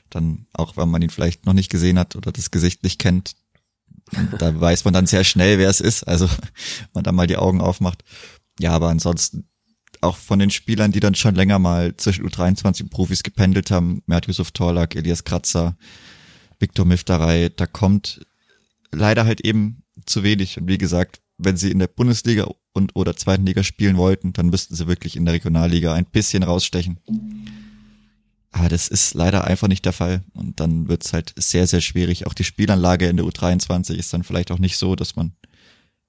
[0.10, 3.36] dann auch wenn man ihn vielleicht noch nicht gesehen hat oder das Gesicht nicht kennt,
[4.40, 6.30] da weiß man dann sehr schnell, wer es ist, also
[6.94, 8.04] man dann mal die Augen aufmacht.
[8.60, 9.48] Ja, aber ansonsten
[10.02, 14.04] auch von den Spielern, die dann schon länger mal zwischen U23 und Profis gependelt haben,
[14.06, 15.76] Mert Yusuf Torlak, Elias Kratzer,
[16.60, 18.26] Viktor Miftarei, da kommt
[18.92, 20.58] leider halt eben zu wenig.
[20.58, 24.50] Und wie gesagt, wenn sie in der Bundesliga und oder zweiten Liga spielen wollten, dann
[24.50, 27.00] müssten sie wirklich in der Regionalliga ein bisschen rausstechen.
[28.52, 30.24] Aber das ist leider einfach nicht der Fall.
[30.34, 32.26] Und dann wird's halt sehr, sehr schwierig.
[32.26, 35.34] Auch die Spielanlage in der U23 ist dann vielleicht auch nicht so, dass man,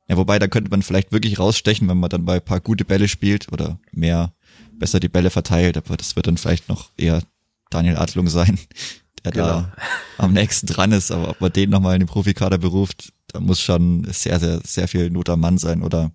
[0.08, 2.84] ja, wobei, da könnte man vielleicht wirklich rausstechen, wenn man dann bei ein paar gute
[2.84, 4.32] Bälle spielt oder mehr,
[4.78, 5.76] besser die Bälle verteilt.
[5.76, 7.20] Aber das wird dann vielleicht noch eher
[7.70, 8.60] Daniel Adlung sein,
[9.24, 9.46] der genau.
[9.46, 9.72] da
[10.18, 11.10] am nächsten dran ist.
[11.10, 14.88] Aber ob man den nochmal in den Profikader beruft, da muss schon sehr, sehr, sehr
[14.88, 16.10] viel Not Mann sein oder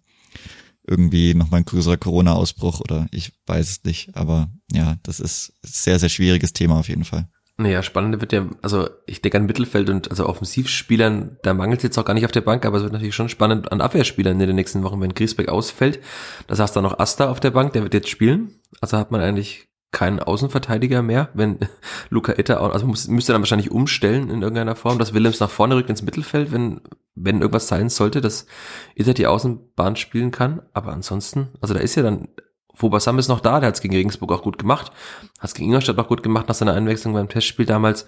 [0.87, 4.15] irgendwie nochmal ein größerer Corona-Ausbruch oder ich weiß es nicht.
[4.15, 7.27] Aber ja, das ist sehr, sehr schwieriges Thema auf jeden Fall.
[7.57, 11.83] Naja, spannend wird ja, also ich denke an Mittelfeld und also Offensivspielern, da mangelt es
[11.83, 14.41] jetzt auch gar nicht auf der Bank, aber es wird natürlich schon spannend an Abwehrspielern
[14.41, 15.99] in den nächsten Wochen, wenn Griesbeck ausfällt.
[16.47, 18.55] Das heißt dann noch Asta auf der Bank, der wird jetzt spielen.
[18.79, 21.59] Also hat man eigentlich keinen Außenverteidiger mehr, wenn
[22.09, 25.75] Luca Itter, also muss, müsste dann wahrscheinlich umstellen in irgendeiner Form, dass Willems nach vorne
[25.75, 26.81] rückt ins Mittelfeld, wenn,
[27.15, 28.45] wenn irgendwas sein sollte, dass
[28.95, 30.61] Itter die Außenbahn spielen kann.
[30.73, 32.29] Aber ansonsten, also da ist ja dann,
[32.97, 34.91] Sam ist noch da, der hat es gegen Regensburg auch gut gemacht,
[35.39, 38.07] hat es gegen Ingolstadt auch gut gemacht nach seiner Einwechslung beim Testspiel damals.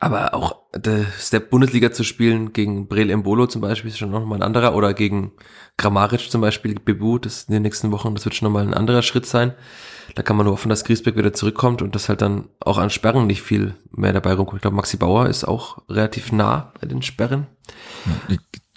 [0.00, 4.38] Aber auch der Step Bundesliga zu spielen gegen Brel Embolo zum Beispiel ist schon nochmal
[4.38, 5.32] ein anderer oder gegen
[5.76, 9.02] Grammaric zum Beispiel, Bebu, das in den nächsten Wochen, das wird schon nochmal ein anderer
[9.02, 9.54] Schritt sein.
[10.14, 12.90] Da kann man nur hoffen, dass Griesbeck wieder zurückkommt und dass halt dann auch an
[12.90, 14.58] Sperren nicht viel mehr dabei rumkommt.
[14.58, 17.46] Ich glaube, Maxi Bauer ist auch relativ nah bei den Sperren.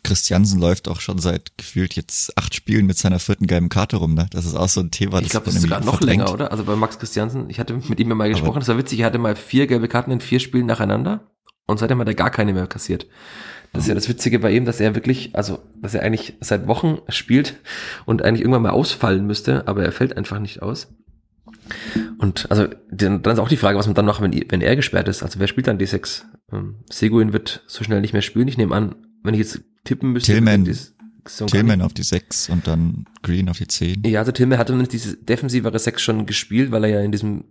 [0.03, 4.13] Christiansen läuft auch schon seit gefühlt jetzt acht Spielen mit seiner vierten gelben Karte rum,
[4.13, 4.27] ne?
[4.31, 5.17] Das ist auch so ein Thema.
[5.17, 6.21] Das ich glaube, das ist sogar noch verdrängt.
[6.21, 6.51] länger, oder?
[6.51, 8.99] Also bei Max Christiansen, ich hatte mit ihm ja mal gesprochen, Aber das war witzig,
[8.99, 11.31] er hatte mal vier gelbe Karten in vier Spielen nacheinander
[11.67, 13.07] und seitdem hat er gar keine mehr kassiert.
[13.73, 16.67] Das ist ja das Witzige bei ihm, dass er wirklich, also, dass er eigentlich seit
[16.67, 17.59] Wochen spielt
[18.05, 20.93] und eigentlich irgendwann mal ausfallen müsste, aber er fällt einfach nicht aus.
[22.17, 25.07] Und also dann ist auch die Frage, was man dann macht, wenn, wenn er gesperrt
[25.07, 25.23] ist.
[25.23, 26.25] Also wer spielt dann die sechs?
[26.51, 28.47] Ähm, Seguin wird so schnell nicht mehr spielen.
[28.47, 30.33] Ich nehme an, wenn ich jetzt tippen müsste.
[30.33, 30.69] Tillman,
[31.47, 34.03] Tillman auf die sechs und dann Green auf die zehn.
[34.05, 37.45] Ja, also Tillman hatte diese defensivere sechs schon gespielt, weil er ja in diesem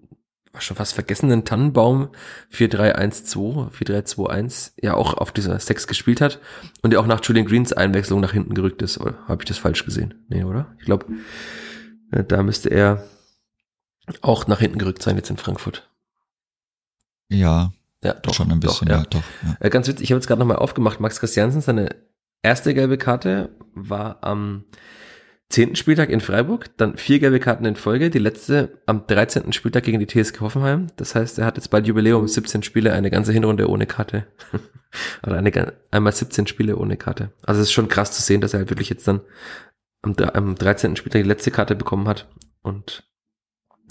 [0.59, 2.09] schon fast vergessenen Tannenbaum
[2.53, 6.41] 4-3-1-2, 4-3-2-1 ja auch auf dieser Sechs gespielt hat
[6.83, 8.99] und der auch nach Julian Greens Einwechslung nach hinten gerückt ist.
[8.99, 10.15] Oder habe ich das falsch gesehen?
[10.29, 10.75] Nee, oder?
[10.79, 11.07] Ich glaube,
[12.11, 13.05] äh, da müsste er
[14.23, 15.89] auch nach hinten gerückt sein jetzt in Frankfurt.
[17.29, 17.73] Ja.
[18.03, 18.35] Ja, doch.
[18.35, 19.03] Schon ein bisschen, doch, ja.
[19.03, 19.23] ja doch.
[19.45, 19.57] Ja.
[19.61, 21.01] Äh, ganz witzig, ich habe jetzt gerade nochmal aufgemacht.
[21.01, 21.95] Max Christiansen, seine
[22.43, 24.65] erste gelbe Karte war am
[25.51, 29.53] zehnten Spieltag in Freiburg, dann vier gelbe Karten in Folge, die letzte am 13.
[29.53, 30.87] Spieltag gegen die TSG Hoffenheim.
[30.97, 34.27] Das heißt, er hat jetzt bald Jubiläum, 17 Spiele, eine ganze Hinrunde ohne Karte.
[35.27, 37.33] Oder eine, einmal 17 Spiele ohne Karte.
[37.43, 39.21] Also es ist schon krass zu sehen, dass er halt wirklich jetzt dann
[40.03, 40.97] am, am 13.
[40.97, 42.29] Spieltag die letzte Karte bekommen hat
[42.63, 43.05] und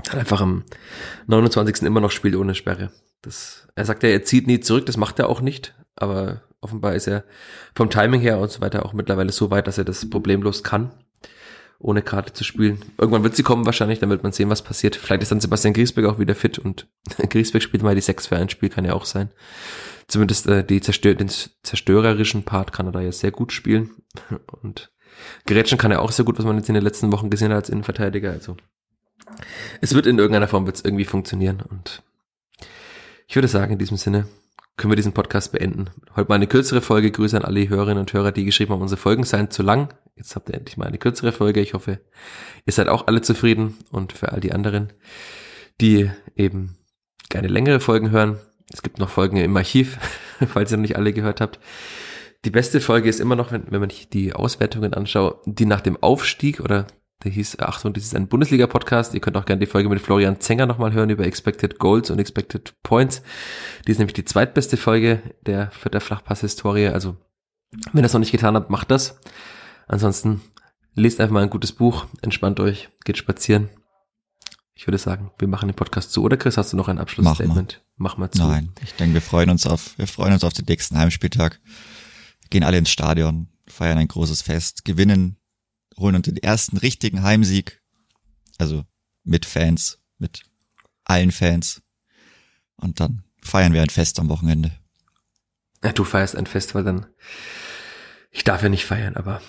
[0.05, 0.63] dann einfach am
[1.27, 1.83] 29.
[1.83, 2.91] immer noch spielt ohne Sperre.
[3.21, 6.95] Das, er sagt ja, er zieht nie zurück, das macht er auch nicht, aber offenbar
[6.95, 7.24] ist er
[7.76, 10.91] vom Timing her und so weiter auch mittlerweile so weit, dass er das problemlos kann,
[11.80, 12.84] ohne Karte zu spielen.
[12.97, 14.95] Irgendwann wird sie kommen wahrscheinlich, dann wird man sehen, was passiert.
[14.95, 16.88] Vielleicht ist dann Sebastian Griesbeck auch wieder fit und
[17.30, 19.32] Griesbeck spielt mal die 6 für ein Spiel, kann ja auch sein.
[20.07, 23.91] Zumindest äh, die zerstör den zerstörerischen Part kann er da ja sehr gut spielen
[24.62, 24.91] und
[25.45, 27.57] Gerätschen kann er auch sehr gut, was man jetzt in den letzten Wochen gesehen hat
[27.57, 28.55] als Innenverteidiger, also
[29.82, 32.03] es wird in irgendeiner Form wird's irgendwie funktionieren und
[33.28, 34.28] ich würde sagen, in diesem Sinne
[34.80, 35.89] können wir diesen Podcast beenden.
[36.15, 37.11] Heute mal eine kürzere Folge.
[37.11, 39.93] Grüße an alle Hörerinnen und Hörer, die geschrieben haben, unsere Folgen seien zu lang.
[40.15, 41.59] Jetzt habt ihr endlich mal eine kürzere Folge.
[41.59, 41.99] Ich hoffe,
[42.65, 44.93] ihr seid auch alle zufrieden und für all die anderen,
[45.82, 46.77] die eben
[47.27, 48.39] gerne längere Folgen hören.
[48.71, 49.97] Es gibt noch Folgen im Archiv,
[50.47, 51.59] falls ihr noch nicht alle gehört habt.
[52.45, 56.01] Die beste Folge ist immer noch, wenn, wenn man die Auswertungen anschaut, die nach dem
[56.01, 56.88] Aufstieg oder
[57.24, 59.13] der hieß, Achtung, das ist ein Bundesliga-Podcast.
[59.13, 62.20] Ihr könnt auch gerne die Folge mit Florian Zenger nochmal hören über Expected Goals und
[62.20, 63.22] Expected Points.
[63.86, 66.88] Die ist nämlich die zweitbeste Folge der für der Flachpass-Historie.
[66.88, 67.17] Also,
[67.72, 69.20] wenn ihr das noch nicht getan habt, macht das.
[69.88, 70.41] Ansonsten
[70.93, 73.70] lest einfach mal ein gutes Buch, entspannt euch, geht spazieren.
[74.74, 76.24] Ich würde sagen, wir machen den Podcast zu.
[76.24, 77.82] Oder Chris, hast du noch ein Abschlussstatement?
[77.97, 78.30] Mach mal.
[78.30, 78.47] Mach mal zu.
[78.47, 81.59] Nein, ich denke, wir freuen uns auf, wir freuen uns auf den nächsten Heimspieltag.
[82.49, 85.38] Gehen alle ins Stadion, feiern ein großes Fest, gewinnen
[85.99, 87.81] holen uns den ersten richtigen Heimsieg.
[88.57, 88.83] Also
[89.23, 90.43] mit Fans, mit
[91.03, 91.81] allen Fans.
[92.75, 94.71] Und dann feiern wir ein Fest am Wochenende.
[95.83, 97.05] Ja, du feierst ein Fest, weil dann,
[98.31, 99.41] ich darf ja nicht feiern, aber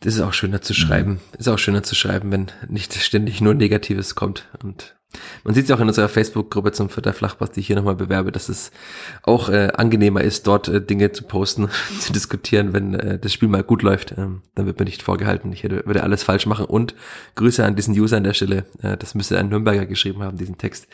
[0.00, 1.12] das ist auch schöner zu schreiben.
[1.12, 1.38] Mhm.
[1.38, 4.48] Ist auch schöner zu schreiben, wenn nicht ständig nur Negatives kommt.
[4.62, 4.96] Und
[5.44, 8.32] man sieht es auch in unserer Facebook-Gruppe zum Vierter Flachpass, die ich hier nochmal bewerbe,
[8.32, 8.70] dass es
[9.22, 11.68] auch äh, angenehmer ist, dort äh, Dinge zu posten,
[12.00, 14.12] zu diskutieren, wenn äh, das Spiel mal gut läuft.
[14.16, 16.64] Ähm, dann wird mir nicht vorgehalten, ich hätte, würde alles falsch machen.
[16.64, 16.94] Und
[17.34, 18.64] Grüße an diesen User an der Stelle.
[18.82, 20.88] Äh, das müsste ein Nürnberger geschrieben haben, diesen Text.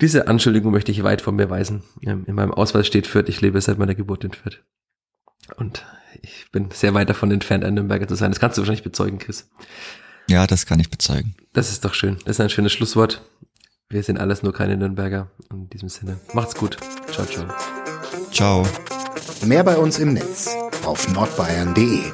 [0.00, 1.82] Diese Anschuldigung möchte ich weit von mir weisen.
[2.02, 4.62] Ähm, in meinem Ausweis steht Fürth, ich lebe seit meiner Geburt in Fürth.
[5.56, 5.84] Und
[6.22, 8.30] ich bin sehr weit davon entfernt, ein Nürnberger zu sein.
[8.30, 9.50] Das kannst du wahrscheinlich bezeugen, Chris.
[10.28, 11.34] Ja, das kann ich bezeugen.
[11.52, 12.16] Das ist doch schön.
[12.24, 13.22] Das ist ein schönes Schlusswort.
[13.88, 15.30] Wir sind alles nur keine Nürnberger.
[15.52, 16.78] In diesem Sinne, macht's gut.
[17.12, 17.46] Ciao, ciao.
[18.32, 18.66] Ciao.
[19.44, 20.50] Mehr bei uns im Netz
[20.84, 22.12] auf nordbayern.de